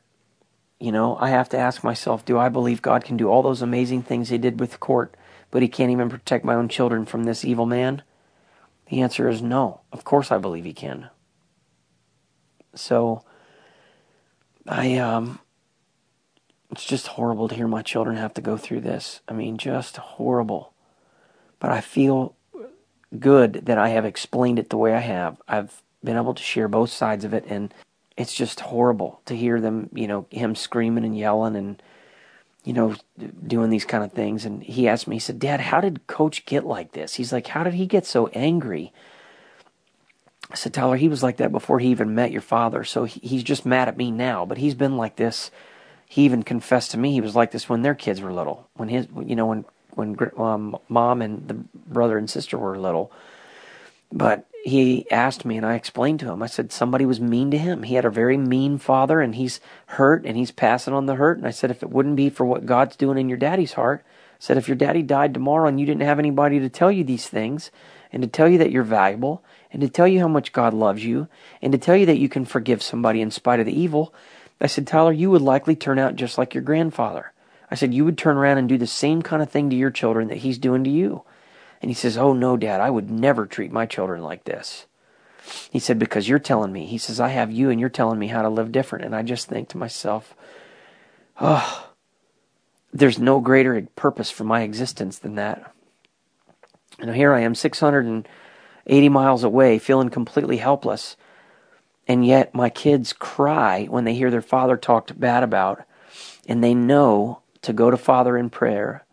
[0.80, 3.62] You know, I have to ask myself, do I believe God can do all those
[3.62, 5.14] amazing things He did with court,
[5.50, 8.02] but He can't even protect my own children from this evil man?
[8.88, 9.80] The answer is no.
[9.92, 11.10] Of course I believe He can.
[12.74, 13.24] So,
[14.68, 15.40] I, um,
[16.70, 19.20] it's just horrible to hear my children have to go through this.
[19.26, 20.74] I mean, just horrible.
[21.58, 22.36] But I feel
[23.18, 25.40] good that I have explained it the way I have.
[25.48, 27.72] I've been able to share both sides of it and
[28.18, 31.80] it's just horrible to hear them, you know, him screaming and yelling and,
[32.64, 32.96] you know,
[33.46, 34.44] doing these kind of things.
[34.44, 37.14] And he asked me, he said, Dad, how did coach get like this?
[37.14, 38.92] He's like, how did he get so angry?
[40.50, 42.82] I said, Tyler, he was like that before he even met your father.
[42.82, 45.52] So he's just mad at me now, but he's been like this.
[46.08, 48.68] He even confessed to me he was like this when their kids were little.
[48.74, 53.12] When his, you know, when, when um, mom and the brother and sister were little.
[54.10, 56.42] But he asked me and I explained to him.
[56.42, 57.82] I said somebody was mean to him.
[57.82, 61.38] He had a very mean father and he's hurt and he's passing on the hurt.
[61.38, 64.04] And I said if it wouldn't be for what God's doing in your daddy's heart,
[64.04, 67.04] I said if your daddy died tomorrow and you didn't have anybody to tell you
[67.04, 67.70] these things
[68.12, 71.04] and to tell you that you're valuable and to tell you how much God loves
[71.04, 71.28] you
[71.60, 74.14] and to tell you that you can forgive somebody in spite of the evil,
[74.60, 77.32] I said, Tyler, you would likely turn out just like your grandfather.
[77.70, 79.90] I said, you would turn around and do the same kind of thing to your
[79.90, 81.22] children that he's doing to you.
[81.80, 84.86] And he says, Oh, no, Dad, I would never treat my children like this.
[85.70, 86.86] He said, Because you're telling me.
[86.86, 89.04] He says, I have you and you're telling me how to live different.
[89.04, 90.34] And I just think to myself,
[91.40, 91.90] Oh,
[92.92, 95.72] there's no greater purpose for my existence than that.
[96.98, 101.16] And here I am, 680 miles away, feeling completely helpless.
[102.08, 105.84] And yet my kids cry when they hear their father talked bad about,
[106.48, 109.04] and they know to go to Father in prayer.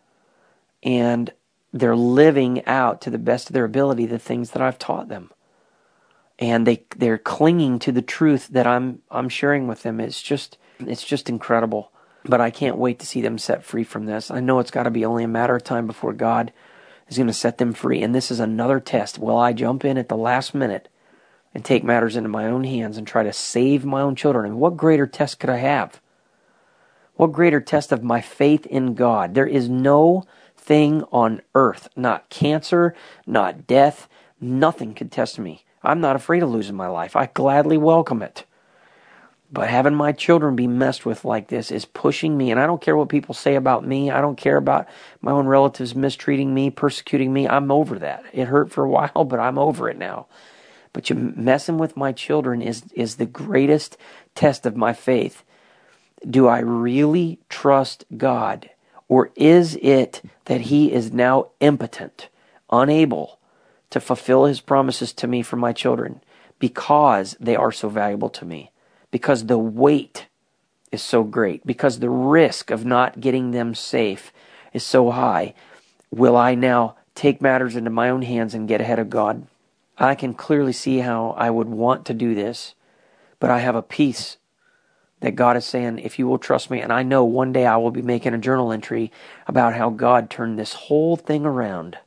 [0.82, 1.32] And
[1.72, 5.30] they're living out to the best of their ability the things that I've taught them.
[6.38, 10.00] And they they're clinging to the truth that I'm I'm sharing with them.
[10.00, 11.90] It's just it's just incredible.
[12.24, 14.30] But I can't wait to see them set free from this.
[14.30, 16.52] I know it's got to be only a matter of time before God
[17.08, 18.02] is going to set them free.
[18.02, 19.18] And this is another test.
[19.18, 20.88] Will I jump in at the last minute
[21.54, 24.44] and take matters into my own hands and try to save my own children?
[24.44, 26.00] And what greater test could I have?
[27.14, 29.34] What greater test of my faith in God?
[29.34, 30.24] There is no
[30.66, 32.94] thing on earth, not cancer,
[33.26, 34.08] not death,
[34.40, 35.64] nothing could test me.
[35.82, 37.14] I'm not afraid of losing my life.
[37.14, 38.44] I gladly welcome it.
[39.50, 42.82] But having my children be messed with like this is pushing me, and I don't
[42.82, 44.10] care what people say about me.
[44.10, 44.88] I don't care about
[45.20, 47.46] my own relatives mistreating me, persecuting me.
[47.46, 48.24] I'm over that.
[48.32, 50.26] It hurt for a while, but I'm over it now.
[50.92, 53.96] But you messing with my children is is the greatest
[54.34, 55.44] test of my faith.
[56.28, 58.70] Do I really trust God?
[59.08, 62.28] Or is it that he is now impotent,
[62.70, 63.38] unable
[63.90, 66.20] to fulfill his promises to me for my children
[66.58, 68.72] because they are so valuable to me?
[69.10, 70.26] Because the weight
[70.90, 74.32] is so great, because the risk of not getting them safe
[74.72, 75.54] is so high.
[76.10, 79.46] Will I now take matters into my own hands and get ahead of God?
[79.98, 82.74] I can clearly see how I would want to do this,
[83.40, 84.36] but I have a peace
[85.20, 87.76] that God is saying, if you will trust me, and I know one day I
[87.76, 89.10] will be making a journal entry
[89.46, 91.98] about how God turned this whole thing around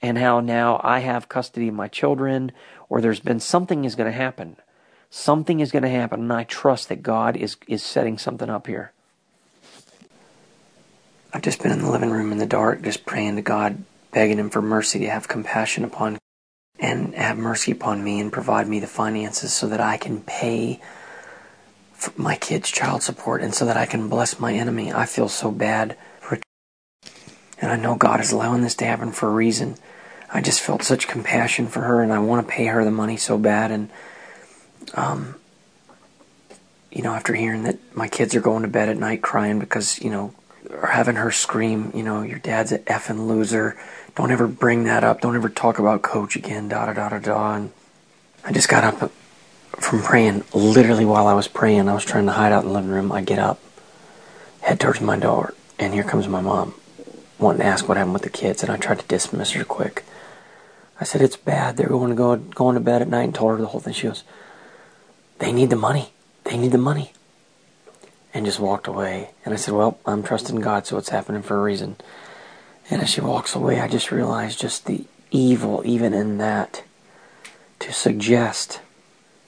[0.00, 2.52] and how now I have custody of my children,
[2.88, 4.56] or there's been something is going to happen.
[5.10, 8.66] Something is going to happen, and I trust that God is, is setting something up
[8.66, 8.92] here.
[11.32, 14.38] I've just been in the living room in the dark, just praying to God, begging
[14.38, 16.18] Him for mercy to have compassion upon
[16.78, 20.80] and have mercy upon me and provide me the finances so that I can pay
[22.16, 24.92] my kids' child support and so that I can bless my enemy.
[24.92, 26.38] I feel so bad for
[27.60, 29.76] and I know God is allowing this to happen for a reason.
[30.32, 33.16] I just felt such compassion for her and I want to pay her the money
[33.16, 33.90] so bad and
[34.94, 35.34] um
[36.90, 40.00] you know, after hearing that my kids are going to bed at night crying because,
[40.00, 40.34] you know,
[40.70, 43.76] or having her scream, you know, your dad's an effing loser.
[44.14, 45.20] Don't ever bring that up.
[45.20, 47.54] Don't ever talk about coach again, da da da da da.
[47.54, 47.72] And
[48.44, 49.12] I just got up
[49.80, 50.44] from praying.
[50.52, 53.12] Literally while I was praying, I was trying to hide out in the living room.
[53.12, 53.60] I get up,
[54.60, 56.74] head towards my door, and here comes my mom,
[57.38, 58.62] wanting to ask what happened with the kids.
[58.62, 60.04] And I tried to dismiss her quick.
[61.00, 61.76] I said, it's bad.
[61.76, 63.94] They're going to go going to bed at night and told her the whole thing.
[63.94, 64.24] She goes,
[65.38, 66.12] they need the money.
[66.44, 67.12] They need the money
[68.34, 69.30] and just walked away.
[69.44, 71.96] And I said, Well, I'm trusting God, so it's happening for a reason.
[72.90, 76.82] And as she walks away, I just realized just the evil, even in that,
[77.80, 78.80] to suggest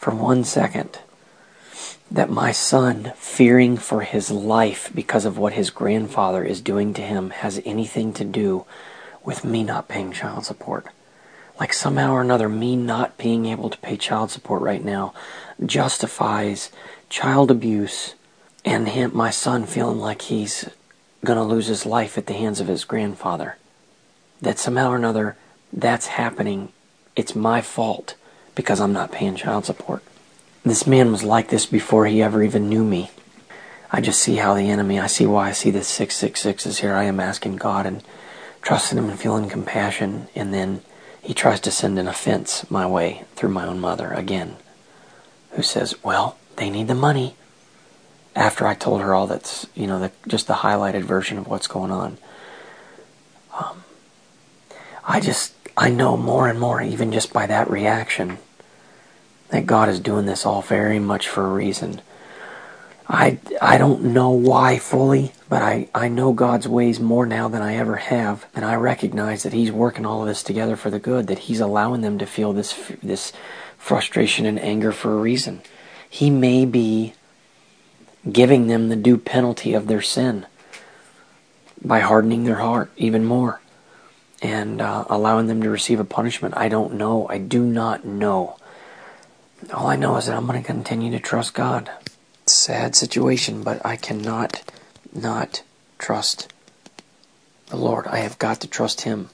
[0.00, 0.98] for one second
[2.10, 7.02] that my son, fearing for his life because of what his grandfather is doing to
[7.02, 8.64] him, has anything to do
[9.22, 10.86] with me not paying child support.
[11.60, 15.12] Like somehow or another, me not being able to pay child support right now
[15.64, 16.72] justifies
[17.10, 18.14] child abuse
[18.64, 20.68] and him, my son feeling like he's
[21.26, 23.58] going to lose his life at the hands of his grandfather.
[24.40, 25.36] That somehow or another
[25.72, 26.72] that's happening.
[27.14, 28.14] It's my fault
[28.60, 30.02] because I'm not paying child support.
[30.64, 33.10] This man was like this before he ever even knew me.
[33.90, 36.94] I just see how the enemy, I see why I see the 666 is here.
[36.94, 38.04] I am asking God and
[38.62, 40.82] trusting Him and feeling compassion, and then
[41.22, 44.56] He tries to send an offense my way through my own mother again,
[45.52, 47.34] who says, Well, they need the money
[48.36, 51.66] after I told her all that's, you know, the, just the highlighted version of what's
[51.66, 52.18] going on.
[53.58, 53.82] Um,
[55.04, 58.38] I just, I know more and more, even just by that reaction,
[59.50, 62.00] that God is doing this all very much for a reason.
[63.08, 67.60] I, I don't know why fully, but I, I know God's ways more now than
[67.60, 71.00] I ever have, and I recognize that He's working all of this together for the
[71.00, 73.32] good, that He's allowing them to feel this, this
[73.76, 75.62] frustration and anger for a reason.
[76.08, 77.14] He may be
[78.30, 80.46] giving them the due penalty of their sin
[81.82, 83.60] by hardening their heart even more
[84.42, 86.56] and uh, allowing them to receive a punishment.
[86.56, 87.26] I don't know.
[87.28, 88.56] I do not know.
[89.72, 91.90] All I know is that I'm going to continue to trust God.
[92.46, 94.62] Sad situation, but I cannot
[95.12, 95.62] not
[95.98, 96.52] trust
[97.66, 98.06] the Lord.
[98.06, 99.28] I have got to trust Him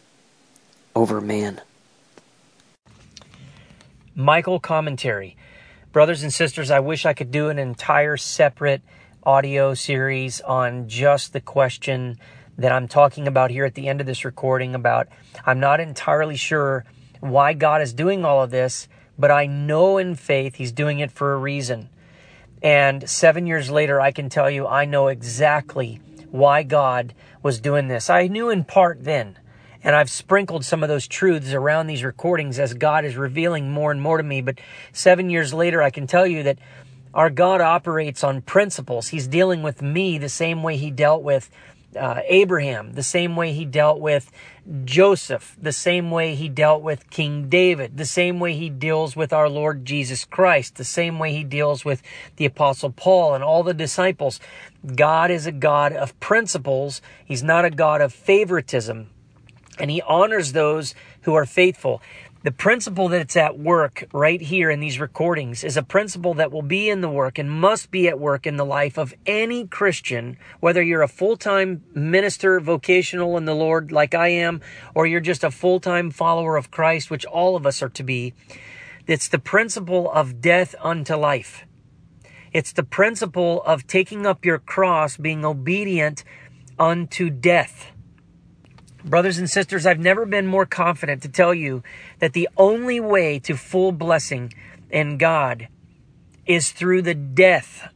[0.94, 1.60] over man.
[4.14, 5.36] Michael Commentary.
[5.92, 8.82] Brothers and sisters, I wish I could do an entire separate
[9.22, 12.18] audio series on just the question
[12.58, 15.08] that I'm talking about here at the end of this recording about
[15.44, 16.84] I'm not entirely sure
[17.20, 21.10] why God is doing all of this, but I know in faith he's doing it
[21.10, 21.88] for a reason.
[22.62, 26.00] And 7 years later I can tell you I know exactly
[26.30, 28.10] why God was doing this.
[28.10, 29.38] I knew in part then.
[29.84, 33.92] And I've sprinkled some of those truths around these recordings as God is revealing more
[33.92, 34.40] and more to me.
[34.40, 34.58] But
[34.92, 36.58] seven years later, I can tell you that
[37.14, 39.08] our God operates on principles.
[39.08, 41.50] He's dealing with me the same way he dealt with
[41.96, 44.30] uh, Abraham, the same way he dealt with
[44.84, 49.32] Joseph, the same way he dealt with King David, the same way he deals with
[49.32, 52.02] our Lord Jesus Christ, the same way he deals with
[52.36, 54.40] the Apostle Paul and all the disciples.
[54.94, 57.00] God is a God of principles.
[57.24, 59.10] He's not a God of favoritism
[59.78, 62.00] and he honors those who are faithful.
[62.46, 66.62] The principle that's at work right here in these recordings is a principle that will
[66.62, 70.38] be in the work and must be at work in the life of any Christian,
[70.60, 74.60] whether you're a full time minister, vocational in the Lord like I am,
[74.94, 78.04] or you're just a full time follower of Christ, which all of us are to
[78.04, 78.32] be.
[79.08, 81.64] It's the principle of death unto life.
[82.52, 86.22] It's the principle of taking up your cross, being obedient
[86.78, 87.90] unto death.
[89.06, 91.84] Brothers and sisters, I've never been more confident to tell you
[92.18, 94.52] that the only way to full blessing
[94.90, 95.68] in God
[96.44, 97.88] is through the death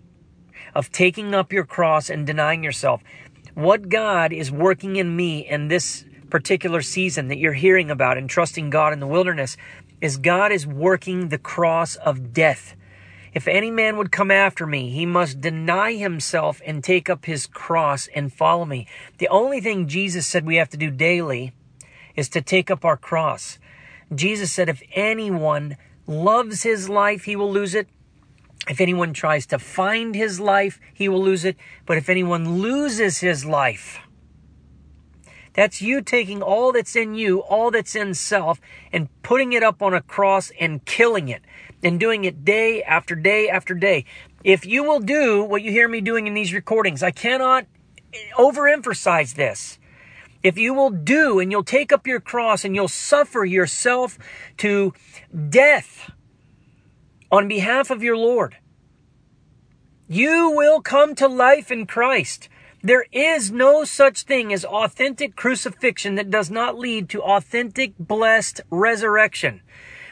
[0.73, 3.03] of taking up your cross and denying yourself.
[3.55, 8.31] What God is working in me in this particular season that you're hearing about and
[8.31, 9.57] trusting God in the wilderness
[10.01, 12.77] is God is working the cross of death
[13.33, 17.47] if any man would come after me, he must deny himself and take up his
[17.47, 18.87] cross and follow me.
[19.19, 21.53] The only thing Jesus said we have to do daily
[22.17, 23.59] is to take up our cross.
[24.13, 25.77] Jesus said, if anyone
[26.07, 27.89] loves his life, he will lose it.
[28.69, 31.57] If anyone tries to find his life, he will lose it.
[31.87, 34.01] But if anyone loses his life,
[35.53, 38.61] that's you taking all that's in you, all that's in self,
[38.93, 41.43] and putting it up on a cross and killing it
[41.83, 44.05] and doing it day after day after day.
[44.45, 47.67] If you will do what you hear me doing in these recordings, I cannot
[48.39, 49.79] overemphasize this.
[50.43, 54.19] If you will do and you'll take up your cross and you'll suffer yourself
[54.59, 54.95] to
[55.49, 56.11] death
[57.31, 58.57] on behalf of your Lord,
[60.09, 62.49] you will come to life in Christ.
[62.83, 68.63] There is no such thing as authentic crucifixion that does not lead to authentic blessed
[68.71, 69.61] resurrection.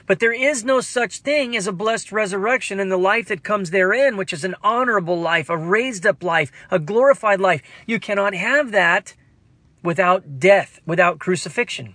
[0.08, 3.70] But there is no such thing as a blessed resurrection in the life that comes
[3.70, 7.60] therein, which is an honorable life, a raised up life, a glorified life.
[7.86, 9.14] You cannot have that
[9.82, 11.94] without death, without crucifixion.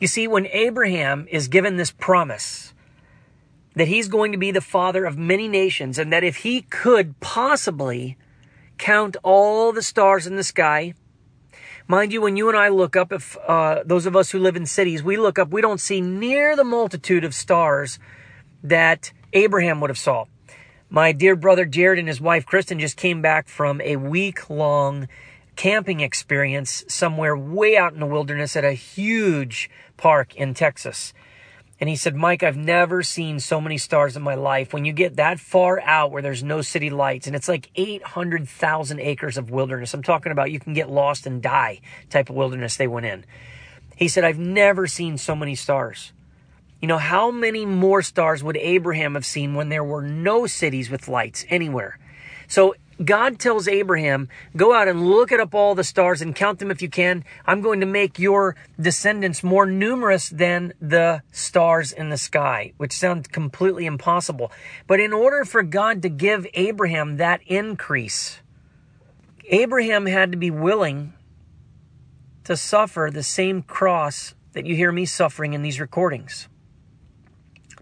[0.00, 2.74] You see, when Abraham is given this promise
[3.76, 7.20] that he's going to be the father of many nations and that if he could
[7.20, 8.16] possibly
[8.78, 10.94] count all the stars in the sky,
[11.90, 14.56] Mind you, when you and I look up, if uh, those of us who live
[14.56, 17.98] in cities, we look up, we don't see near the multitude of stars
[18.62, 20.26] that Abraham would have saw.
[20.90, 25.08] My dear brother Jared and his wife Kristen just came back from a week long
[25.56, 31.14] camping experience somewhere way out in the wilderness at a huge park in Texas.
[31.80, 34.72] And he said, Mike, I've never seen so many stars in my life.
[34.72, 38.98] When you get that far out where there's no city lights, and it's like 800,000
[38.98, 39.94] acres of wilderness.
[39.94, 43.24] I'm talking about you can get lost and die type of wilderness they went in.
[43.94, 46.12] He said, I've never seen so many stars.
[46.80, 50.90] You know, how many more stars would Abraham have seen when there were no cities
[50.90, 51.98] with lights anywhere?
[52.48, 52.74] So
[53.04, 56.70] God tells Abraham, go out and look it up all the stars and count them
[56.70, 57.24] if you can.
[57.46, 62.92] I'm going to make your descendants more numerous than the stars in the sky, which
[62.92, 64.50] sounds completely impossible.
[64.86, 68.40] But in order for God to give Abraham that increase,
[69.48, 71.12] Abraham had to be willing
[72.44, 76.48] to suffer the same cross that you hear me suffering in these recordings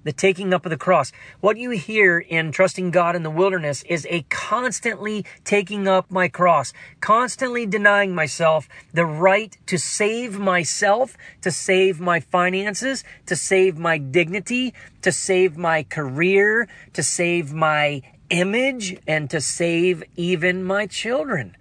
[0.07, 1.11] the taking up of the cross.
[1.41, 6.29] What you hear in trusting God in the wilderness is a constantly taking up my
[6.29, 13.79] cross, constantly denying myself the right to save myself, to save my finances, to save
[13.79, 18.01] my dignity, to save my career, to save my
[18.31, 21.57] image, and to save even my children.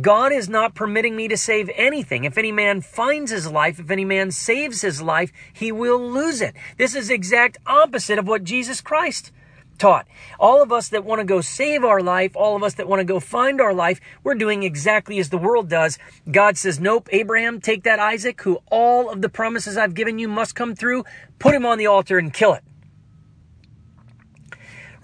[0.00, 2.24] God is not permitting me to save anything.
[2.24, 6.40] If any man finds his life, if any man saves his life, he will lose
[6.40, 6.54] it.
[6.76, 9.30] This is exact opposite of what Jesus Christ
[9.78, 10.06] taught.
[10.40, 13.00] All of us that want to go save our life, all of us that want
[13.00, 15.98] to go find our life, we're doing exactly as the world does.
[16.30, 20.28] God says, Nope, Abraham, take that Isaac, who all of the promises I've given you
[20.28, 21.04] must come through,
[21.38, 22.64] put him on the altar and kill it.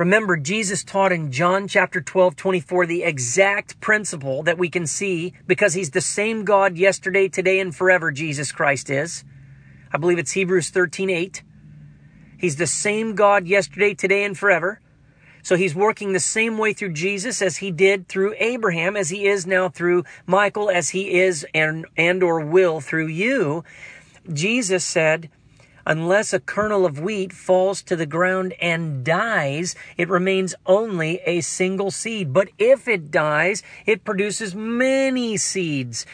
[0.02, 5.32] Remember, Jesus taught in John chapter 12, 24, the exact principle that we can see
[5.46, 9.22] because he's the same God yesterday, today, and forever, Jesus Christ is.
[9.92, 11.44] I believe it's Hebrews 13, 8.
[12.36, 14.80] He's the same God yesterday, today, and forever.
[15.44, 19.28] So he's working the same way through Jesus as he did through Abraham, as he
[19.28, 23.62] is now through Michael, as he is and, and or will through you.
[24.32, 25.30] Jesus said,
[25.84, 31.40] Unless a kernel of wheat falls to the ground and dies, it remains only a
[31.40, 32.32] single seed.
[32.32, 36.06] But if it dies, it produces many seeds.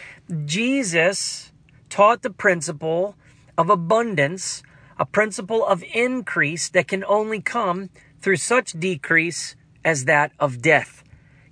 [0.44, 1.52] Jesus
[1.90, 3.16] taught the principle
[3.56, 4.62] of abundance,
[4.98, 7.90] a principle of increase that can only come
[8.20, 11.02] through such decrease as that of death.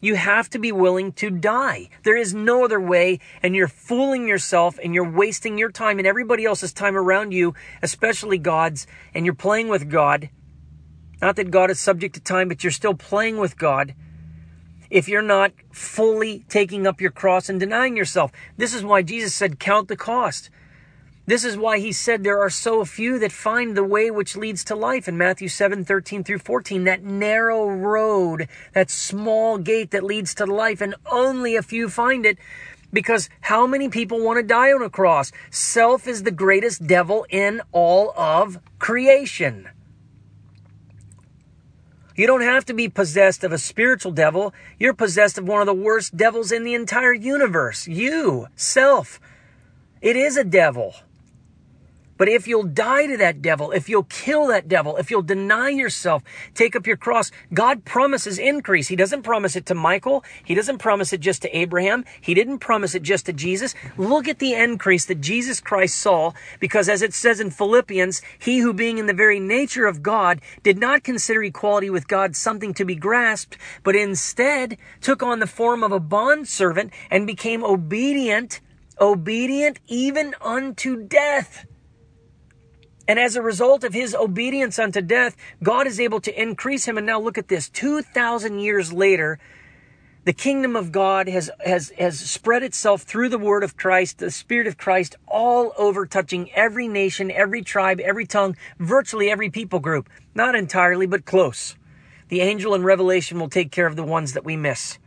[0.01, 1.88] You have to be willing to die.
[2.03, 6.07] There is no other way, and you're fooling yourself and you're wasting your time and
[6.07, 10.30] everybody else's time around you, especially God's, and you're playing with God.
[11.20, 13.94] Not that God is subject to time, but you're still playing with God
[14.90, 18.30] if you're not fully taking up your cross and denying yourself.
[18.57, 20.51] This is why Jesus said, Count the cost.
[21.26, 24.62] This is why he said there are so few that find the way which leads
[24.64, 26.84] to life in Matthew 7, 13 through 14.
[26.84, 32.24] That narrow road, that small gate that leads to life, and only a few find
[32.24, 32.38] it.
[32.92, 35.32] Because how many people want to die on a cross?
[35.50, 39.68] Self is the greatest devil in all of creation.
[42.14, 44.54] You don't have to be possessed of a spiritual devil.
[44.78, 47.88] You're possessed of one of the worst devils in the entire universe.
[47.88, 49.20] You, self.
[50.00, 50.94] It is a devil.
[52.16, 55.68] But if you'll die to that devil, if you'll kill that devil, if you'll deny
[55.68, 56.22] yourself,
[56.54, 58.88] take up your cross, God promises increase.
[58.88, 60.24] He doesn't promise it to Michael.
[60.44, 62.04] He doesn't promise it just to Abraham.
[62.20, 63.74] He didn't promise it just to Jesus.
[63.96, 68.58] Look at the increase that Jesus Christ saw because as it says in Philippians, he
[68.58, 72.72] who being in the very nature of God did not consider equality with God something
[72.74, 78.60] to be grasped, but instead took on the form of a bondservant and became obedient,
[79.00, 81.66] obedient even unto death
[83.09, 86.98] And as a result of his obedience unto death, God is able to increase him.
[86.98, 89.38] And now look at this 2,000 years later,
[90.24, 94.32] the kingdom of God has, has, has spread itself through the word of Christ, the
[94.32, 99.78] spirit of Christ, all over, touching every nation, every tribe, every tongue, virtually every people
[99.78, 100.09] group.
[100.34, 101.76] Not entirely, but close.
[102.28, 104.98] The angel in Revelation will take care of the ones that we miss.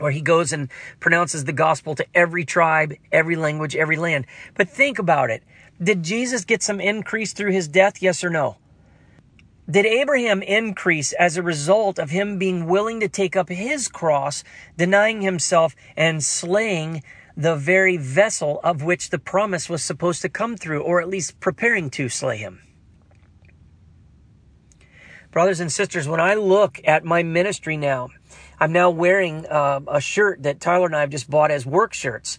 [0.00, 0.68] Where he goes and
[0.98, 4.26] pronounces the gospel to every tribe, every language, every land.
[4.56, 5.44] But think about it.
[5.82, 8.00] Did Jesus get some increase through his death?
[8.00, 8.58] Yes or no?
[9.68, 14.44] Did Abraham increase as a result of him being willing to take up his cross,
[14.76, 17.02] denying himself and slaying
[17.36, 21.40] the very vessel of which the promise was supposed to come through, or at least
[21.40, 22.60] preparing to slay him?
[25.30, 28.10] Brothers and sisters, when I look at my ministry now,
[28.60, 31.94] I'm now wearing uh, a shirt that Tyler and I have just bought as work
[31.94, 32.38] shirts.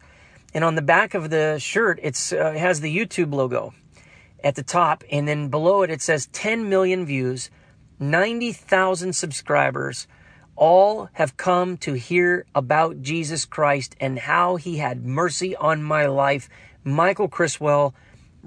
[0.53, 3.73] And on the back of the shirt, it's, uh, it has the YouTube logo
[4.43, 7.49] at the top, and then below it, it says 10 million views,
[7.99, 10.05] 90,000 subscribers.
[10.55, 16.05] All have come to hear about Jesus Christ and how he had mercy on my
[16.05, 16.47] life.
[16.83, 17.95] Michael Criswell,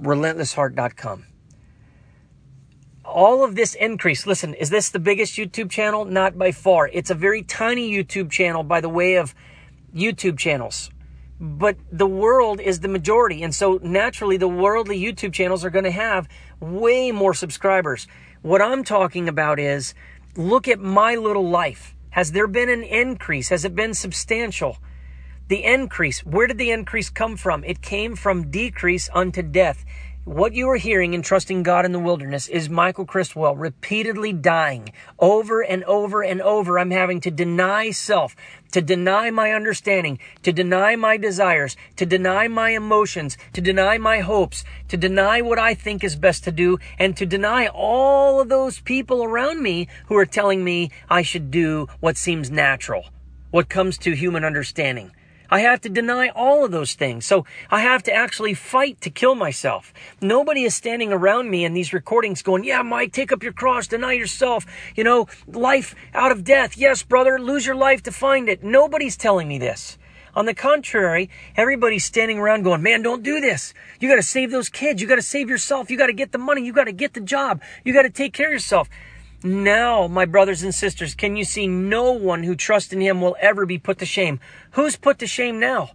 [0.01, 1.25] relentlessheart.com.
[3.05, 6.05] All of this increase, listen, is this the biggest YouTube channel?
[6.05, 6.89] Not by far.
[6.93, 9.35] It's a very tiny YouTube channel by the way of
[9.95, 10.91] YouTube channels
[11.41, 13.43] but the world is the majority.
[13.43, 16.29] And so naturally, the worldly YouTube channels are going to have
[16.61, 18.07] way more subscribers.
[18.43, 19.95] What I'm talking about is
[20.37, 21.95] look at my little life.
[22.11, 23.51] Has there been an increase?
[23.51, 24.79] Has it been substantial?
[25.49, 27.63] The increase, where did the increase come from?
[27.65, 29.85] It came from decrease unto death.
[30.27, 34.93] What you are hearing in Trusting God in the Wilderness is Michael Criswell repeatedly dying
[35.21, 36.81] over and over and over.
[36.81, 38.35] I'm having to deny self,
[38.73, 44.19] to deny my understanding, to deny my desires, to deny my emotions, to deny my
[44.19, 48.49] hopes, to deny what I think is best to do, and to deny all of
[48.49, 53.11] those people around me who are telling me I should do what seems natural,
[53.53, 55.13] what comes to human understanding.
[55.51, 57.27] I have to deny all of those things.
[57.27, 59.93] So I have to actually fight to kill myself.
[60.21, 63.87] Nobody is standing around me in these recordings going, yeah, Mike, take up your cross,
[63.87, 66.77] deny yourself, you know, life out of death.
[66.77, 68.63] Yes, brother, lose your life to find it.
[68.63, 69.99] Nobody's telling me this.
[70.35, 73.73] On the contrary, everybody's standing around going, man, don't do this.
[74.01, 75.01] You got to save those kids.
[75.01, 75.91] You got to save yourself.
[75.91, 76.63] You got to get the money.
[76.63, 77.63] You got to get the job.
[77.85, 78.91] You got to take care of yourself.
[79.47, 83.37] Now, my brothers and sisters, can you see no one who trusts in him will
[83.41, 84.41] ever be put to shame?
[84.73, 85.91] Who's put to shame now?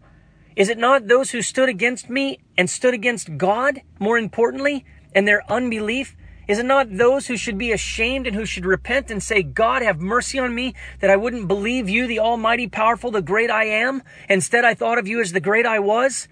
[0.56, 5.28] Is it not those who stood against me and stood against God, more importantly, and
[5.28, 6.16] their unbelief?
[6.48, 9.82] Is it not those who should be ashamed and who should repent and say, God,
[9.82, 13.66] have mercy on me that I wouldn't believe you, the almighty, powerful, the great I
[13.66, 14.02] am?
[14.30, 16.30] Instead, I thought of you as the great I was.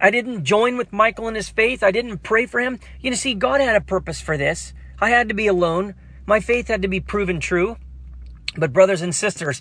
[0.00, 1.84] I didn't join with Michael in his faith.
[1.84, 2.80] I didn't pray for him.
[3.00, 4.74] You know, see, God had a purpose for this.
[5.00, 5.94] I had to be alone.
[6.26, 7.76] My faith had to be proven true.
[8.56, 9.60] But, brothers and sisters,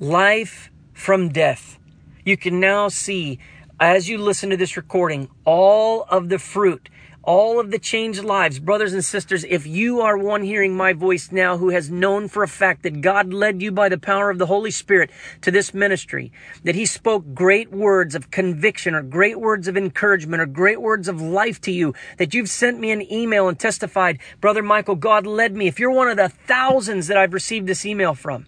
[0.00, 1.78] life from death.
[2.24, 3.38] You can now see,
[3.78, 6.88] as you listen to this recording, all of the fruit
[7.28, 8.58] all of the changed lives.
[8.58, 12.42] Brothers and sisters, if you are one hearing my voice now who has known for
[12.42, 15.10] a fact that God led you by the power of the Holy Spirit
[15.42, 16.32] to this ministry,
[16.64, 21.06] that He spoke great words of conviction or great words of encouragement or great words
[21.06, 25.26] of life to you, that you've sent me an email and testified, Brother Michael, God
[25.26, 25.66] led me.
[25.66, 28.46] If you're one of the thousands that I've received this email from,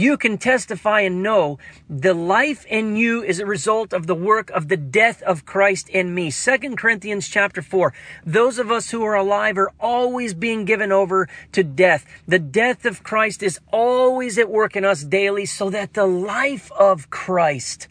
[0.00, 4.50] you can testify and know the life in you is a result of the work
[4.50, 6.30] of the death of Christ in me.
[6.30, 7.92] Second Corinthians chapter 4.
[8.24, 12.04] Those of us who are alive are always being given over to death.
[12.26, 16.70] The death of Christ is always at work in us daily so that the life
[16.72, 17.88] of Christ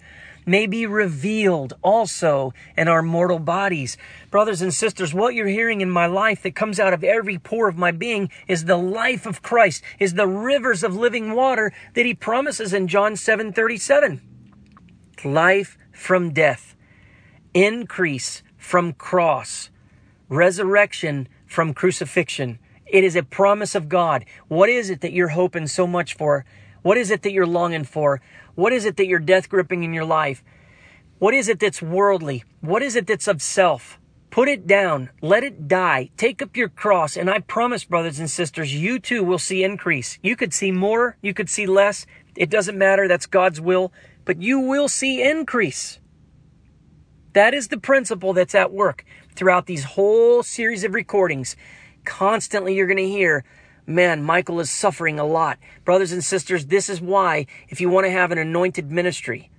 [0.47, 3.97] may be revealed also in our mortal bodies.
[4.31, 7.67] Brothers and sisters, what you're hearing in my life that comes out of every pore
[7.67, 12.05] of my being is the life of Christ, is the rivers of living water that
[12.05, 14.21] he promises in John 7 37.
[15.25, 16.75] Life from death,
[17.53, 19.69] increase from cross,
[20.29, 22.59] resurrection from crucifixion.
[22.85, 24.23] It is a promise of God.
[24.47, 26.45] What is it that you're hoping so much for?
[26.83, 28.21] What is it that you're longing for?
[28.57, 30.43] What is it that you're death gripping in your life?
[31.19, 32.43] What is it that's worldly?
[32.59, 33.99] What is it that's of self?
[34.31, 35.11] Put it down.
[35.21, 36.09] Let it die.
[36.17, 37.15] Take up your cross.
[37.15, 40.17] And I promise, brothers and sisters, you too will see increase.
[40.23, 41.17] You could see more.
[41.21, 42.07] You could see less.
[42.35, 43.07] It doesn't matter.
[43.07, 43.93] That's God's will.
[44.25, 45.99] But you will see increase.
[47.33, 49.05] That is the principle that's at work
[49.35, 51.55] throughout these whole series of recordings.
[52.05, 53.45] Constantly, you're going to hear
[53.87, 55.57] man, Michael is suffering a lot.
[55.85, 59.49] Brothers and sisters, this is why, if you want to have an anointed ministry,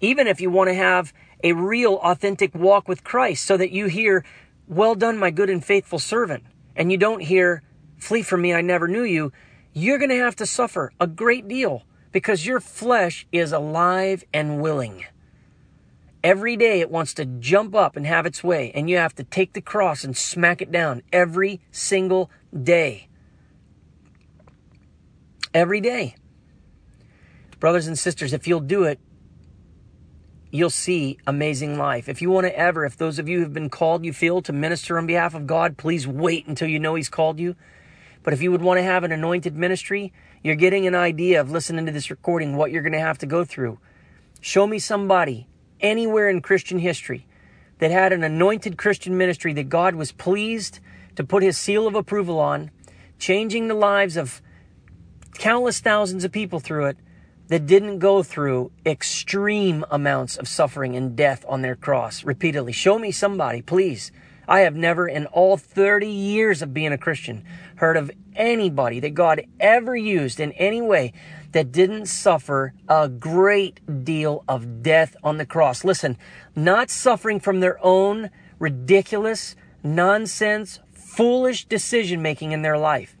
[0.00, 1.12] even if you want to have
[1.42, 4.24] a real, authentic walk with Christ so that you hear,
[4.66, 6.42] Well done, my good and faithful servant,
[6.74, 7.62] and you don't hear,
[7.98, 9.32] Flee from me, I never knew you,
[9.72, 14.60] you're going to have to suffer a great deal because your flesh is alive and
[14.60, 15.04] willing.
[16.24, 19.24] Every day it wants to jump up and have its way, and you have to
[19.24, 22.30] take the cross and smack it down every single
[22.62, 23.08] day.
[25.56, 26.16] Every day.
[27.60, 29.00] Brothers and sisters, if you'll do it,
[30.50, 32.10] you'll see amazing life.
[32.10, 34.52] If you want to ever, if those of you have been called, you feel to
[34.52, 37.56] minister on behalf of God, please wait until you know He's called you.
[38.22, 40.12] But if you would want to have an anointed ministry,
[40.44, 43.26] you're getting an idea of listening to this recording, what you're going to have to
[43.26, 43.78] go through.
[44.42, 45.48] Show me somebody
[45.80, 47.26] anywhere in Christian history
[47.78, 50.80] that had an anointed Christian ministry that God was pleased
[51.14, 52.70] to put His seal of approval on,
[53.18, 54.42] changing the lives of
[55.38, 56.98] countless thousands of people through it
[57.48, 62.72] that didn't go through extreme amounts of suffering and death on their cross repeatedly.
[62.72, 64.10] Show me somebody, please.
[64.48, 67.44] I have never, in all 30 years of being a Christian,
[67.76, 71.12] heard of anybody that God ever used in any way
[71.52, 75.84] that didn't suffer a great deal of death on the cross.
[75.84, 76.16] Listen,
[76.54, 83.15] not suffering from their own ridiculous, nonsense, foolish decision making in their life.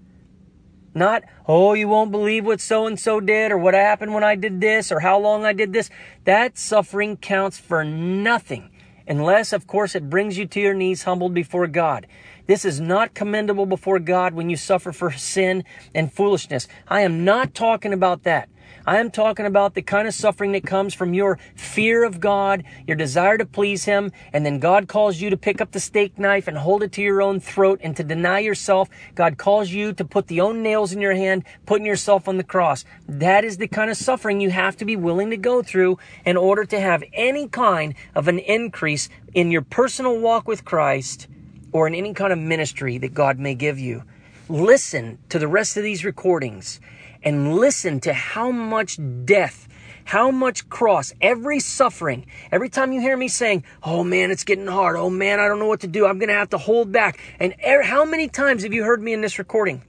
[0.96, 4.34] Not, oh, you won't believe what so and so did, or what happened when I
[4.34, 5.90] did this, or how long I did this.
[6.24, 8.70] That suffering counts for nothing,
[9.06, 12.06] unless, of course, it brings you to your knees humbled before God.
[12.46, 16.66] This is not commendable before God when you suffer for sin and foolishness.
[16.88, 18.48] I am not talking about that.
[18.88, 22.62] I am talking about the kind of suffering that comes from your fear of God,
[22.86, 26.20] your desire to please Him, and then God calls you to pick up the steak
[26.20, 28.88] knife and hold it to your own throat and to deny yourself.
[29.16, 32.44] God calls you to put the own nails in your hand, putting yourself on the
[32.44, 32.84] cross.
[33.08, 36.36] That is the kind of suffering you have to be willing to go through in
[36.36, 41.26] order to have any kind of an increase in your personal walk with Christ
[41.72, 44.04] or in any kind of ministry that God may give you.
[44.48, 46.78] Listen to the rest of these recordings
[47.26, 49.68] and listen to how much death,
[50.04, 54.68] how much cross, every suffering, every time you hear me saying, Oh man, it's getting
[54.68, 54.96] hard.
[54.96, 56.06] Oh man, I don't know what to do.
[56.06, 57.18] I'm going to have to hold back.
[57.40, 59.82] And er- how many times have you heard me in this recording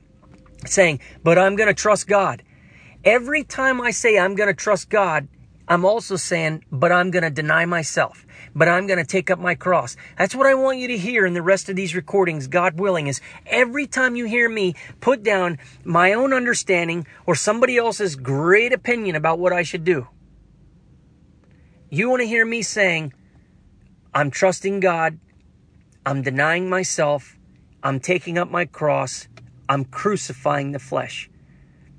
[0.65, 2.41] saying, But I'm going to trust God?
[3.05, 5.27] Every time I say I'm going to trust God,
[5.69, 8.25] I'm also saying, but I'm going to deny myself,
[8.57, 9.95] but I'm going to take up my cross.
[10.17, 13.05] That's what I want you to hear in the rest of these recordings, God willing,
[13.05, 18.73] is every time you hear me put down my own understanding or somebody else's great
[18.73, 20.07] opinion about what I should do.
[21.91, 23.13] You want to hear me saying,
[24.11, 25.19] I'm trusting God,
[26.03, 27.37] I'm denying myself,
[27.83, 29.27] I'm taking up my cross,
[29.69, 31.29] I'm crucifying the flesh.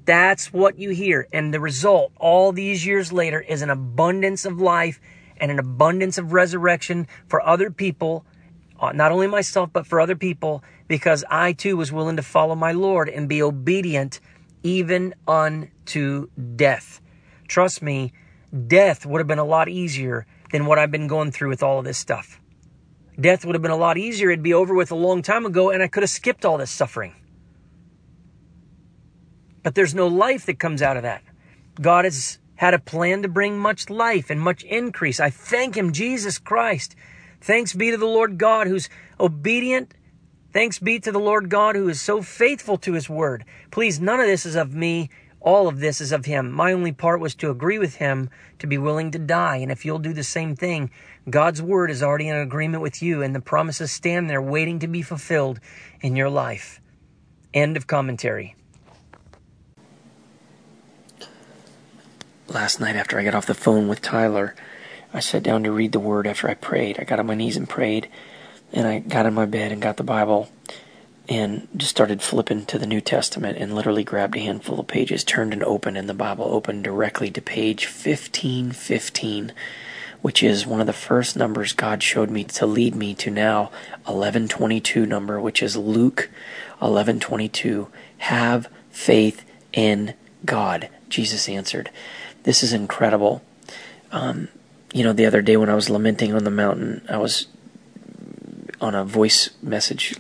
[0.06, 1.28] That's what you hear.
[1.32, 5.00] And the result, all these years later, is an abundance of life
[5.40, 8.24] and an abundance of resurrection for other people,
[8.80, 12.54] uh, not only myself, but for other people, because I too was willing to follow
[12.54, 14.20] my Lord and be obedient
[14.62, 17.00] even unto death.
[17.46, 18.12] Trust me,
[18.66, 21.78] death would have been a lot easier than what I've been going through with all
[21.78, 22.40] of this stuff.
[23.20, 24.30] Death would have been a lot easier.
[24.30, 26.70] It'd be over with a long time ago, and I could have skipped all this
[26.70, 27.14] suffering.
[29.62, 31.22] But there's no life that comes out of that.
[31.80, 35.20] God has had a plan to bring much life and much increase.
[35.20, 36.96] I thank Him, Jesus Christ.
[37.40, 38.88] Thanks be to the Lord God who's
[39.18, 39.94] obedient.
[40.52, 43.44] Thanks be to the Lord God who is so faithful to His word.
[43.70, 45.08] Please, none of this is of me.
[45.40, 46.50] All of this is of Him.
[46.50, 48.28] My only part was to agree with Him,
[48.58, 49.58] to be willing to die.
[49.58, 50.90] And if you'll do the same thing,
[51.30, 54.88] God's word is already in agreement with you, and the promises stand there waiting to
[54.88, 55.60] be fulfilled
[56.00, 56.80] in your life.
[57.54, 58.56] End of commentary.
[62.48, 64.54] Last night after I got off the phone with Tyler,
[65.12, 66.98] I sat down to read the Word after I prayed.
[66.98, 68.08] I got on my knees and prayed,
[68.72, 70.50] and I got in my bed and got the Bible
[71.28, 75.24] and just started flipping to the New Testament and literally grabbed a handful of pages,
[75.24, 79.52] turned and opened, and the Bible opened directly to page 1515,
[80.22, 83.64] which is one of the first numbers God showed me to lead me to now
[84.04, 86.30] 1122 number, which is Luke
[86.78, 87.88] 1122.
[88.18, 89.44] Have faith
[89.74, 90.14] in
[90.46, 91.90] God, Jesus answered.
[92.48, 93.42] This is incredible.
[94.10, 94.48] Um,
[94.94, 97.46] you know, the other day when I was lamenting on the mountain, I was
[98.80, 100.18] on a voice message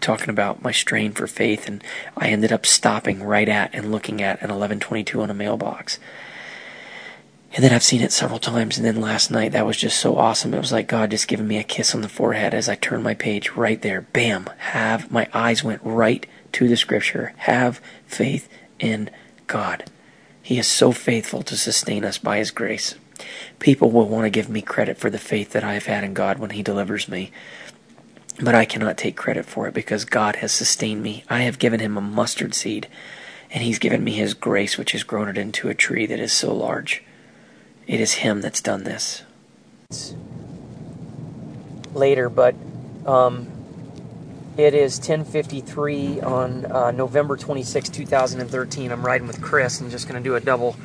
[0.00, 1.84] talking about my strain for faith, and
[2.16, 6.00] I ended up stopping right at and looking at an 1122 on a mailbox.
[7.54, 10.16] And then I've seen it several times, and then last night that was just so
[10.16, 10.52] awesome.
[10.52, 13.04] It was like God just giving me a kiss on the forehead as I turned
[13.04, 14.00] my page right there.
[14.00, 14.50] Bam!
[14.58, 17.32] Have my eyes went right to the scripture.
[17.36, 18.48] Have faith
[18.80, 19.08] in
[19.46, 19.84] God.
[20.50, 22.96] He is so faithful to sustain us by His grace.
[23.60, 26.12] People will want to give me credit for the faith that I have had in
[26.12, 27.30] God when He delivers me.
[28.42, 31.22] But I cannot take credit for it because God has sustained me.
[31.30, 32.88] I have given Him a mustard seed,
[33.52, 36.32] and He's given me His grace, which has grown it into a tree that is
[36.32, 37.04] so large.
[37.86, 39.22] It is Him that's done this.
[41.94, 42.56] Later, but
[43.06, 43.46] um,
[44.56, 48.92] it is 10:53 on uh, November 26, 2013.
[48.92, 50.76] I'm riding with Chris and just going to do a double,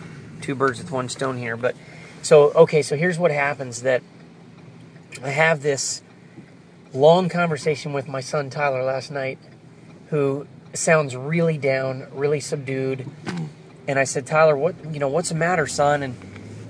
[0.42, 1.58] two birds with one stone here.
[1.58, 1.76] But
[2.22, 4.02] so okay, so here's what happens: that
[5.24, 6.02] I have this
[6.94, 9.38] long conversation with my son Tyler last night,
[10.10, 13.06] who sounds really down, really subdued.
[13.88, 16.04] And I said, Tyler, what you know, what's the matter, son?
[16.04, 16.16] And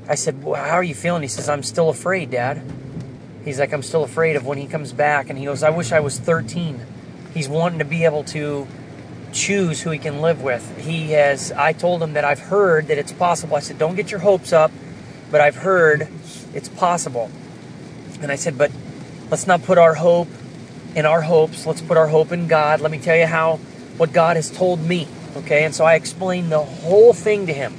[0.07, 1.21] I said, well, how are you feeling?
[1.21, 2.61] He says, I'm still afraid, Dad.
[3.45, 5.29] He's like, I'm still afraid of when he comes back.
[5.29, 6.81] And he goes, I wish I was 13.
[7.33, 8.67] He's wanting to be able to
[9.31, 10.77] choose who he can live with.
[10.79, 13.55] He has, I told him that I've heard that it's possible.
[13.55, 14.71] I said, don't get your hopes up,
[15.29, 16.07] but I've heard
[16.53, 17.29] it's possible.
[18.21, 18.71] And I said, but
[19.29, 20.29] let's not put our hope
[20.95, 21.65] in our hopes.
[21.67, 22.81] Let's put our hope in God.
[22.81, 23.57] Let me tell you how,
[23.97, 25.07] what God has told me.
[25.37, 25.65] Okay.
[25.65, 27.75] And so I explained the whole thing to him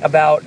[0.00, 0.44] about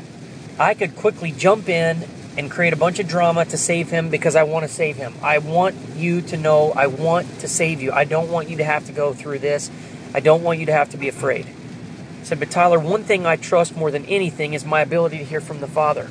[0.57, 2.03] I could quickly jump in
[2.39, 5.13] and create a bunch of drama to save him because I want to save him.
[5.21, 7.91] I want you to know I want to save you.
[7.91, 9.69] I don't want you to have to go through this.
[10.13, 11.47] I don't want you to have to be afraid.
[11.47, 15.25] I said, but Tyler, one thing I trust more than anything is my ability to
[15.25, 16.09] hear from the Father.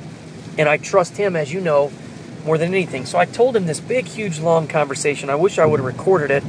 [0.59, 1.91] And I trust him, as you know,
[2.45, 3.07] more than anything.
[3.07, 5.31] So I told him this big, huge, long conversation.
[5.31, 6.45] I wish I would have recorded it.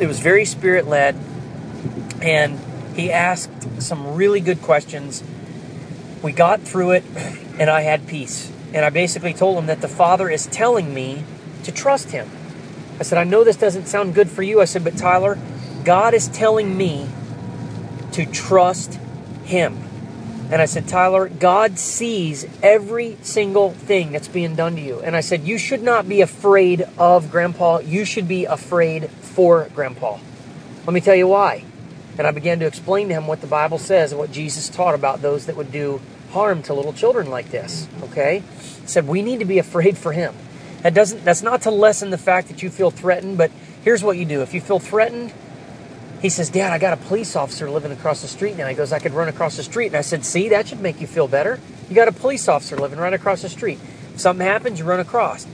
[0.00, 1.16] It was very spirit led.
[2.20, 2.58] And
[2.96, 5.22] he asked some really good questions.
[6.20, 7.04] We got through it,
[7.60, 8.51] and I had peace.
[8.74, 11.24] And I basically told him that the Father is telling me
[11.64, 12.28] to trust him.
[12.98, 14.60] I said, I know this doesn't sound good for you.
[14.60, 15.38] I said, but Tyler,
[15.84, 17.08] God is telling me
[18.12, 18.98] to trust
[19.44, 19.76] him.
[20.52, 25.00] And I said, Tyler, God sees every single thing that's being done to you.
[25.00, 27.78] And I said, You should not be afraid of Grandpa.
[27.78, 30.18] You should be afraid for Grandpa.
[30.84, 31.64] Let me tell you why.
[32.18, 34.94] And I began to explain to him what the Bible says and what Jesus taught
[34.94, 36.02] about those that would do
[36.32, 37.88] harm to little children like this.
[38.02, 38.42] Okay?
[38.86, 40.34] said we need to be afraid for him.
[40.82, 43.50] That doesn't that's not to lessen the fact that you feel threatened, but
[43.84, 44.42] here's what you do.
[44.42, 45.32] If you feel threatened,
[46.20, 48.68] he says, Dad, I got a police officer living across the street now.
[48.68, 49.88] He goes, I could run across the street.
[49.88, 51.58] And I said, See, that should make you feel better.
[51.88, 53.78] You got a police officer living right across the street.
[54.14, 55.46] If something happens, you run across.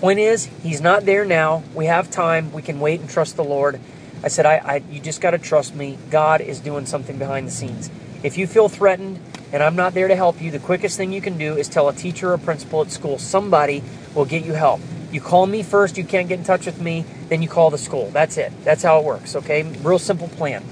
[0.00, 1.62] Point is, he's not there now.
[1.74, 2.52] We have time.
[2.52, 3.80] We can wait and trust the Lord.
[4.22, 5.98] I said, I, I you just got to trust me.
[6.10, 7.90] God is doing something behind the scenes.
[8.22, 9.20] If you feel threatened,
[9.52, 11.88] and I'm not there to help you, the quickest thing you can do is tell
[11.88, 13.18] a teacher or principal at school.
[13.18, 13.82] Somebody
[14.14, 14.80] will get you help.
[15.10, 17.78] You call me first, you can't get in touch with me, then you call the
[17.78, 18.10] school.
[18.10, 18.52] That's it.
[18.64, 19.62] That's how it works, okay?
[19.62, 20.64] Real simple plan.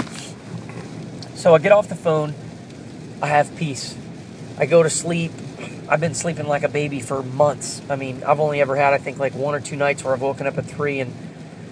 [1.35, 2.35] So I get off the phone,
[3.23, 3.97] I have peace.
[4.59, 5.33] I go to sleep.
[5.89, 7.81] I've been sleeping like a baby for months.
[7.89, 10.21] I mean, I've only ever had, I think, like one or two nights where I've
[10.21, 11.15] woken up at three, and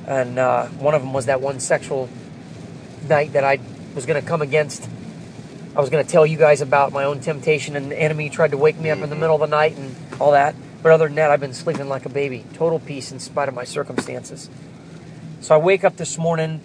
[0.06, 2.08] and uh, one of them was that one sexual
[3.08, 3.58] night that I
[3.94, 4.88] was going to come against
[5.76, 8.52] I was going to tell you guys about my own temptation, and the enemy tried
[8.52, 10.54] to wake me up in the middle of the night and all that.
[10.84, 12.44] But other than that, I've been sleeping like a baby.
[12.54, 14.48] Total peace in spite of my circumstances.
[15.40, 16.60] So I wake up this morning,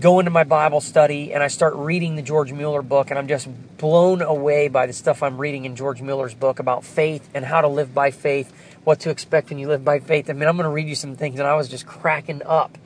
[0.00, 3.26] go into my Bible study, and I start reading the George Mueller book, and I'm
[3.26, 7.44] just blown away by the stuff I'm reading in George Mueller's book about faith and
[7.44, 8.52] how to live by faith,
[8.84, 10.30] what to expect when you live by faith.
[10.30, 12.78] I mean, I'm going to read you some things, and I was just cracking up.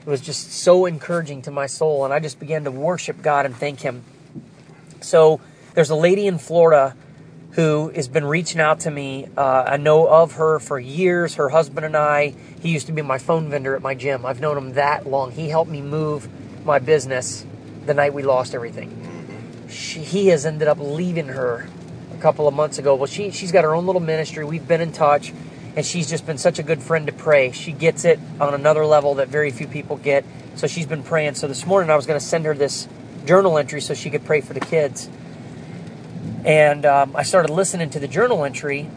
[0.00, 3.44] It was just so encouraging to my soul, and I just began to worship God
[3.44, 4.02] and thank Him
[5.04, 5.40] so
[5.74, 6.96] there's a lady in Florida
[7.52, 9.28] who has been reaching out to me.
[9.36, 11.36] Uh, I know of her for years.
[11.36, 14.26] Her husband and I, he used to be my phone vendor at my gym.
[14.26, 15.30] I've known him that long.
[15.30, 16.28] He helped me move
[16.66, 17.46] my business
[17.86, 19.68] the night we lost everything.
[19.68, 21.68] She, he has ended up leaving her
[22.12, 22.96] a couple of months ago.
[22.96, 24.44] Well, she, she's got her own little ministry.
[24.44, 25.32] We've been in touch,
[25.76, 27.52] and she's just been such a good friend to pray.
[27.52, 30.24] She gets it on another level that very few people get.
[30.56, 31.34] So she's been praying.
[31.34, 32.88] So this morning I was going to send her this
[33.24, 35.08] journal entry so she could pray for the kids.
[36.44, 38.88] And um, I started listening to the journal entry,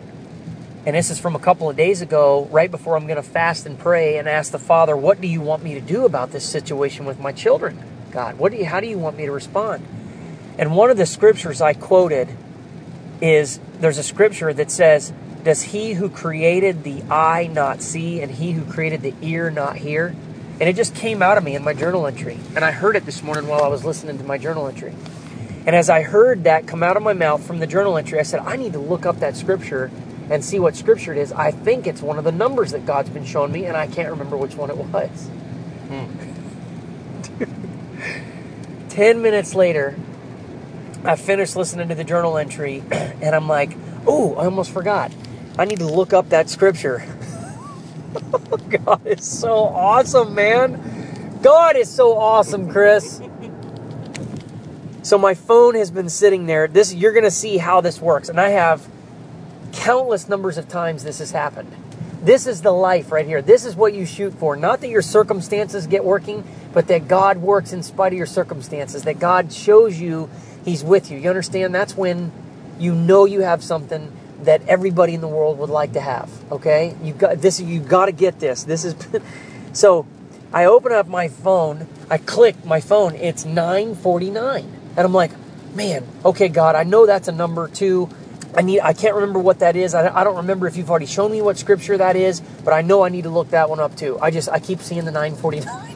[0.86, 3.66] and this is from a couple of days ago, right before I'm going to fast
[3.66, 6.46] and pray and ask the Father, "What do you want me to do about this
[6.46, 8.38] situation with my children, God?
[8.38, 8.66] What do you?
[8.66, 9.86] How do you want me to respond?"
[10.58, 12.30] And one of the scriptures I quoted
[13.22, 15.14] is there's a scripture that says,
[15.44, 19.78] "Does He who created the eye not see, and He who created the ear not
[19.78, 20.16] hear?"
[20.60, 22.40] And it just came out of me in my journal entry.
[22.56, 24.94] And I heard it this morning while I was listening to my journal entry.
[25.68, 28.24] And as I heard that come out of my mouth from the journal entry, I
[28.24, 29.92] said, I need to look up that scripture
[30.30, 31.32] and see what scripture it is.
[31.32, 34.10] I think it's one of the numbers that God's been showing me, and I can't
[34.10, 35.30] remember which one it was.
[35.90, 36.06] Hmm.
[38.90, 39.96] Ten minutes later,
[41.04, 43.72] I finished listening to the journal entry and I'm like,
[44.06, 45.12] oh, I almost forgot.
[45.58, 47.06] I need to look up that scripture.
[48.86, 51.40] God is so awesome, man.
[51.42, 53.22] God is so awesome, Chris.
[55.04, 56.68] So my phone has been sitting there.
[56.68, 58.30] This you're to see how this works.
[58.30, 58.88] And I have
[59.72, 61.74] countless numbers of times this has happened.
[62.22, 63.42] This is the life right here.
[63.42, 64.56] This is what you shoot for.
[64.56, 66.44] Not that your circumstances get working,
[66.74, 69.04] but that God works in spite of your circumstances.
[69.04, 70.30] That God shows you
[70.66, 71.18] He's with you.
[71.18, 71.74] You understand?
[71.74, 72.32] That's when
[72.80, 74.12] you know you have something
[74.44, 76.30] that everybody in the world would like to have.
[76.52, 77.60] Okay, you got this.
[77.60, 78.64] You got to get this.
[78.64, 78.96] This is
[79.74, 80.06] so.
[80.54, 81.88] I open up my phone.
[82.10, 83.16] I click my phone.
[83.16, 84.64] It's 9:49,
[84.96, 85.32] and I'm like,
[85.76, 86.06] man.
[86.24, 88.10] Okay, God, I know that's a number two.
[88.56, 88.80] I need.
[88.80, 89.94] I can't remember what that is.
[89.94, 92.82] I, I don't remember if you've already shown me what scripture that is, but I
[92.82, 94.18] know I need to look that one up too.
[94.22, 95.96] I just I keep seeing the 949.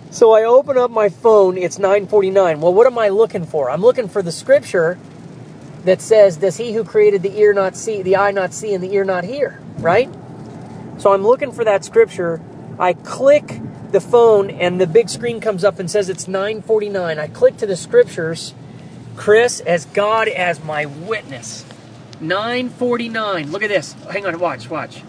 [0.10, 1.56] so I open up my phone.
[1.56, 2.60] It's 949.
[2.60, 3.70] Well, what am I looking for?
[3.70, 4.98] I'm looking for the scripture
[5.84, 8.82] that says, "Does he who created the ear not see, the eye not see, and
[8.82, 10.10] the ear not hear?" Right.
[10.98, 12.40] So I'm looking for that scripture.
[12.78, 13.60] I click
[13.90, 17.18] the phone, and the big screen comes up and says it's 949.
[17.18, 18.54] I click to the scriptures
[19.20, 21.66] Chris, as God as my witness.
[22.20, 23.50] 949.
[23.50, 23.94] Look at this.
[24.10, 25.00] Hang on, watch, watch.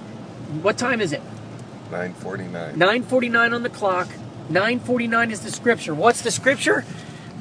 [0.61, 1.21] What time is it?
[1.91, 2.77] 949.
[2.77, 4.09] 949 on the clock.
[4.49, 5.93] 949 is the scripture.
[5.93, 6.83] What's the scripture?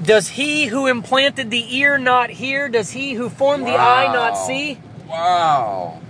[0.03, 2.69] Does he who implanted the ear not hear?
[2.69, 4.79] Does he who formed the eye not see?
[5.09, 6.01] Wow.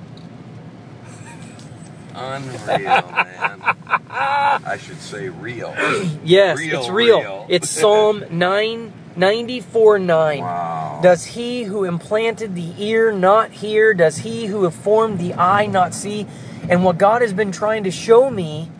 [2.14, 2.58] Unreal,
[3.12, 3.62] man.
[4.08, 5.74] I should say real.
[6.24, 7.18] Yes, Real, it's real.
[7.20, 7.46] real.
[7.48, 10.38] It's Psalm 9 94 9.
[10.40, 11.00] Wow.
[11.02, 13.94] Does he who implanted the ear not hear?
[13.94, 16.26] Does he who have formed the eye not see?
[16.68, 18.70] And what God has been trying to show me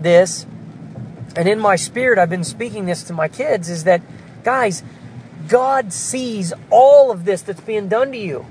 [0.00, 0.44] this,
[1.36, 4.02] and in my spirit, I've been speaking this to my kids, is that,
[4.44, 4.82] guys,
[5.48, 8.46] God sees all of this that's being done to you.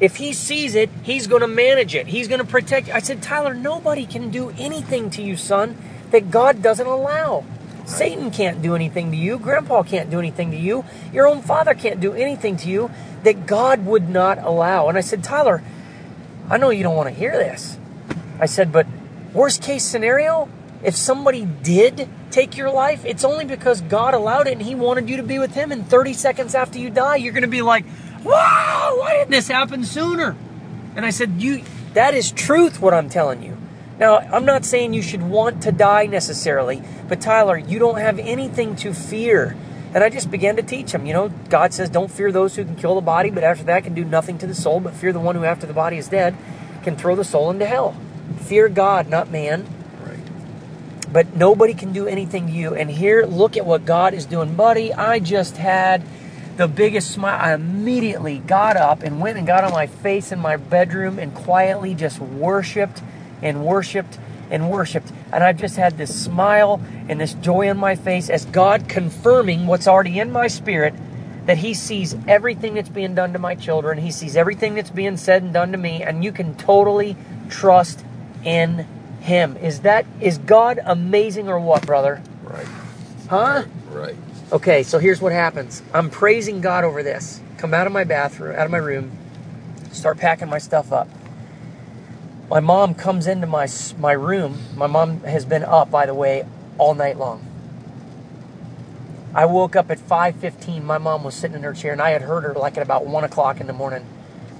[0.00, 2.08] If he sees it, he's going to manage it.
[2.08, 2.92] He's going to protect you.
[2.92, 5.76] I said, Tyler, nobody can do anything to you, son,
[6.10, 7.44] that God doesn't allow.
[7.86, 9.38] Satan can't do anything to you.
[9.38, 10.84] Grandpa can't do anything to you.
[11.12, 12.90] Your own father can't do anything to you
[13.22, 14.88] that God would not allow.
[14.88, 15.62] And I said, Tyler,
[16.50, 17.78] I know you don't want to hear this.
[18.40, 18.86] I said, but
[19.32, 20.48] worst case scenario,
[20.82, 25.08] if somebody did take your life, it's only because God allowed it and He wanted
[25.08, 25.70] you to be with Him.
[25.70, 27.84] And 30 seconds after you die, you're going to be like,
[28.24, 30.36] wow, why didn't this happen sooner?
[30.96, 31.62] And I said, you,
[31.94, 33.56] that is truth, what I'm telling you.
[33.98, 38.18] Now, I'm not saying you should want to die necessarily, but Tyler, you don't have
[38.18, 39.56] anything to fear.
[39.94, 42.64] And I just began to teach him, you know, God says, don't fear those who
[42.64, 45.12] can kill the body, but after that can do nothing to the soul, but fear
[45.12, 46.34] the one who, after the body is dead,
[46.82, 47.94] can throw the soul into hell.
[48.40, 49.66] Fear God, not man.
[51.12, 52.74] But nobody can do anything to you.
[52.74, 54.54] And here, look at what God is doing.
[54.54, 56.02] Buddy, I just had
[56.56, 57.38] the biggest smile.
[57.40, 61.34] I immediately got up and went and got on my face in my bedroom and
[61.34, 63.02] quietly just worshiped
[63.42, 64.18] and worshiped
[64.50, 65.12] and worshiped.
[65.32, 69.66] And I've just had this smile and this joy on my face as God confirming
[69.66, 70.94] what's already in my spirit
[71.46, 73.98] that He sees everything that's being done to my children.
[73.98, 76.02] He sees everything that's being said and done to me.
[76.02, 77.16] And you can totally
[77.48, 78.04] trust
[78.44, 78.86] in
[79.22, 79.56] Him.
[79.56, 82.22] Is that, is God amazing or what, brother?
[82.42, 82.66] Right.
[83.28, 83.64] Huh?
[83.90, 84.16] Right.
[84.52, 85.82] Okay, so here's what happens.
[85.94, 87.40] I'm praising God over this.
[87.56, 89.12] Come out of my bathroom, out of my room,
[89.92, 91.08] start packing my stuff up.
[92.50, 93.66] My mom comes into my
[93.98, 94.58] my room.
[94.76, 96.44] My mom has been up, by the way,
[96.76, 97.46] all night long.
[99.34, 100.84] I woke up at 5:15.
[100.84, 103.06] My mom was sitting in her chair, and I had heard her like at about
[103.06, 104.04] one o'clock in the morning,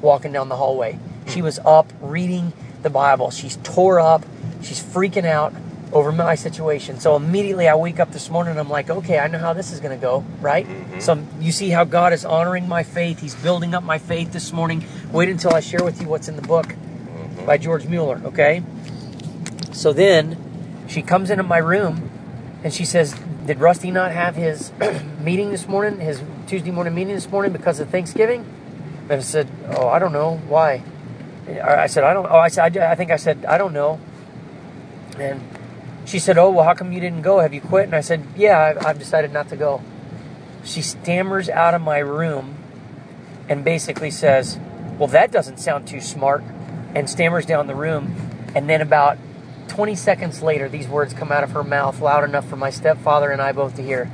[0.01, 0.99] walking down the hallway.
[1.27, 1.45] She hmm.
[1.45, 3.31] was up reading the Bible.
[3.31, 4.25] She's tore up.
[4.63, 5.53] She's freaking out
[5.93, 6.99] over my situation.
[6.99, 9.73] So immediately I wake up this morning and I'm like, okay, I know how this
[9.73, 10.67] is going to go, right?
[10.67, 11.01] Mm-hmm.
[11.01, 13.21] So you see how God is honoring my faith.
[13.21, 14.85] He's building up my faith this morning.
[15.13, 17.47] Wait until I share with you what's in the book mm-hmm.
[17.47, 18.63] by George Mueller, okay?
[19.73, 22.11] So then she comes into my room
[22.65, 23.15] and she says,
[23.47, 24.73] Did Rusty not have his
[25.21, 28.47] meeting this morning, his Tuesday morning meeting this morning because of Thanksgiving?
[29.05, 30.37] And I said, Oh, I don't know.
[30.49, 30.83] Why?
[31.49, 34.01] I said, I don't, oh, I said, I, I think I said, I don't know.
[35.19, 35.41] And
[36.05, 37.41] she said, Oh, well, how come you didn't go?
[37.41, 37.85] Have you quit?
[37.85, 39.83] And I said, Yeah, I've, decided not to go.
[40.65, 42.57] She stammers out of my room
[43.49, 44.59] and basically says,
[44.99, 46.43] Well, that doesn't sound too smart,
[46.95, 48.15] and stammers down the room.
[48.55, 49.19] And then about
[49.69, 53.31] 20 seconds later, these words come out of her mouth loud enough for my stepfather
[53.31, 54.11] and I both to hear.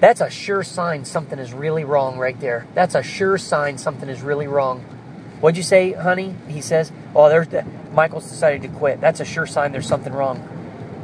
[0.00, 2.66] That's a sure sign something is really wrong right there.
[2.74, 4.84] That's a sure sign something is really wrong.
[5.44, 6.34] What'd you say, honey?
[6.48, 9.02] He says, Oh, there's the, Michael's decided to quit.
[9.02, 10.42] That's a sure sign there's something wrong.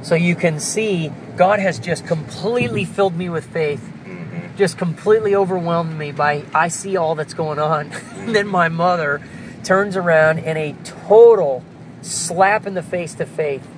[0.01, 3.83] So you can see God has just completely filled me with faith.
[3.83, 4.57] Mm-hmm.
[4.57, 7.93] Just completely overwhelmed me by I see all that's going on.
[8.15, 9.21] and then my mother
[9.63, 11.63] turns around in a total
[12.01, 13.69] slap in the face to faith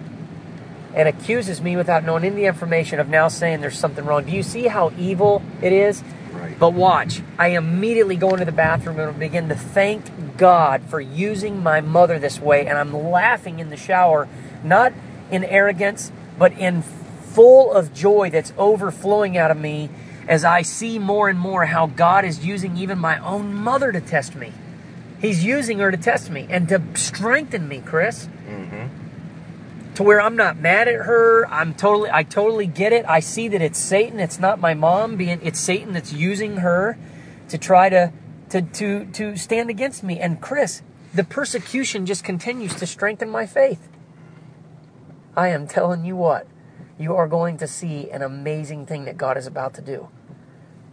[0.94, 4.26] and accuses me without knowing any information of now saying there's something wrong.
[4.26, 6.04] Do you see how evil it is?
[6.62, 11.60] But watch, I immediately go into the bathroom and begin to thank God for using
[11.60, 12.68] my mother this way.
[12.68, 14.28] And I'm laughing in the shower,
[14.62, 14.92] not
[15.28, 19.90] in arrogance, but in full of joy that's overflowing out of me
[20.28, 24.00] as I see more and more how God is using even my own mother to
[24.00, 24.52] test me.
[25.20, 28.28] He's using her to test me and to strengthen me, Chris.
[28.46, 29.01] Mm-hmm.
[29.97, 31.47] To where I'm not mad at her.
[31.49, 33.05] I'm totally I totally get it.
[33.07, 36.99] I see that it's Satan, it's not my mom being it's Satan that's using her
[37.49, 38.12] to try to
[38.51, 40.18] to to to stand against me.
[40.18, 40.82] And Chris,
[41.14, 43.88] the persecution just continues to strengthen my faith.
[45.36, 46.47] I am telling you what,
[46.99, 50.09] you are going to see an amazing thing that God is about to do.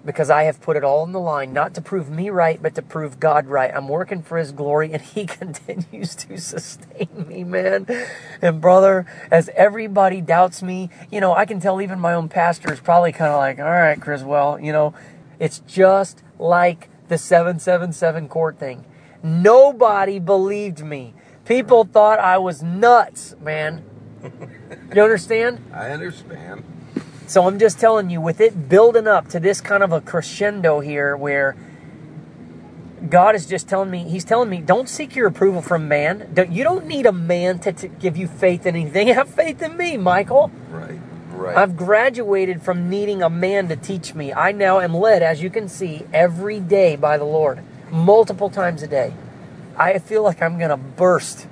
[0.06, 2.74] Because I have put it all on the line, not to prove me right, but
[2.76, 3.72] to prove God right.
[3.74, 7.86] I'm working for His glory, and He continues to sustain me, man.
[8.42, 12.72] And brother, as everybody doubts me, you know, I can tell even my own pastor
[12.72, 14.94] is probably kind of like, all right, Chris, well, you know,
[15.38, 18.86] it's just like the 777 court thing.
[19.22, 21.14] Nobody believed me.
[21.46, 23.84] People thought I was nuts, man.
[24.94, 25.64] You understand?
[25.74, 26.64] I understand.
[27.30, 30.80] So I'm just telling you, with it building up to this kind of a crescendo
[30.80, 31.56] here, where
[33.08, 36.32] God is just telling me, He's telling me, don't seek your approval from man.
[36.34, 39.08] Don't, you don't need a man to, to give you faith in anything.
[39.14, 40.52] Have faith in me, Michael.
[40.72, 41.00] Right.
[41.30, 41.56] Right.
[41.56, 44.34] I've graduated from needing a man to teach me.
[44.34, 47.60] I now am led, as you can see, every day by the Lord,
[47.92, 49.14] multiple times a day.
[49.78, 51.46] I feel like I'm going to burst.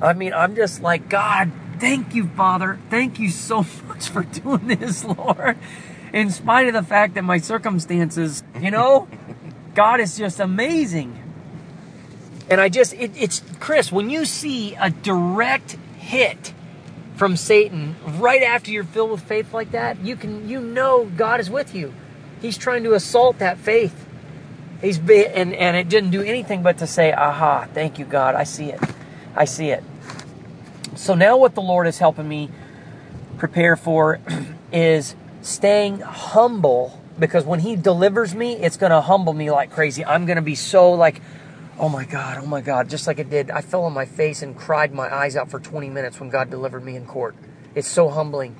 [0.00, 2.78] I mean, I'm just like, God, thank you, Father.
[2.90, 5.58] Thank you so much for doing this, Lord.
[6.12, 9.08] In spite of the fact that my circumstances, you know,
[9.74, 11.22] God is just amazing.
[12.50, 16.54] And I just, it, it's, Chris, when you see a direct hit
[17.16, 21.40] from Satan right after you're filled with faith like that, you can, you know, God
[21.40, 21.92] is with you.
[22.40, 24.06] He's trying to assault that faith.
[24.80, 28.34] He's and, and it didn't do anything but to say, aha, thank you, God.
[28.34, 28.80] I see it.
[29.34, 29.82] I see it.
[30.98, 32.50] So now what the Lord is helping me
[33.38, 34.18] prepare for
[34.72, 40.04] is staying humble because when he delivers me, it's going to humble me like crazy.
[40.04, 41.22] I'm going to be so like,
[41.78, 43.48] oh my God, oh my God, just like it did.
[43.48, 46.50] I fell on my face and cried my eyes out for 20 minutes when God
[46.50, 47.36] delivered me in court.
[47.76, 48.56] It's so humbling.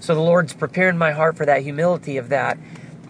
[0.00, 2.56] So the Lord's preparing my heart for that humility of that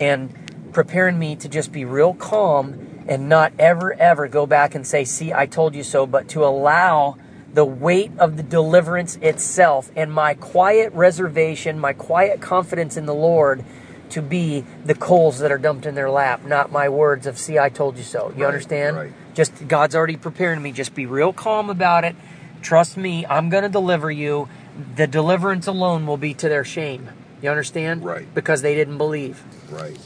[0.00, 0.34] and
[0.72, 5.04] preparing me to just be real calm and not ever, ever go back and say,
[5.04, 7.16] see, I told you so, but to allow
[7.52, 13.14] the weight of the deliverance itself and my quiet reservation, my quiet confidence in the
[13.14, 13.64] Lord
[14.10, 17.58] to be the coals that are dumped in their lap, not my words of, see,
[17.58, 18.32] I told you so.
[18.36, 18.96] You Right, understand?
[18.96, 19.12] right.
[19.34, 20.72] Just God's already preparing me.
[20.72, 22.16] Just be real calm about it.
[22.62, 24.48] Trust me, I'm going to deliver you.
[24.96, 27.10] The deliverance alone will be to their shame.
[27.42, 28.04] You understand?
[28.04, 28.26] Right.
[28.34, 29.42] Because they didn't believe.
[29.70, 29.96] right.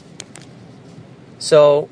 [1.39, 1.89] So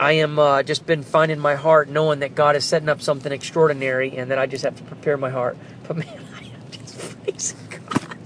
[0.00, 3.32] I am uh, just been finding my heart knowing that God is setting up something
[3.32, 5.56] extraordinary and that I just have to prepare my heart.
[5.86, 8.18] But man, I am just praising God.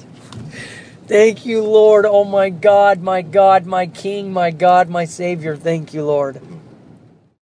[1.07, 2.07] Thank you, Lord.
[2.07, 5.57] Oh my God, my God, my King, my God, my Savior.
[5.57, 6.41] Thank you, Lord.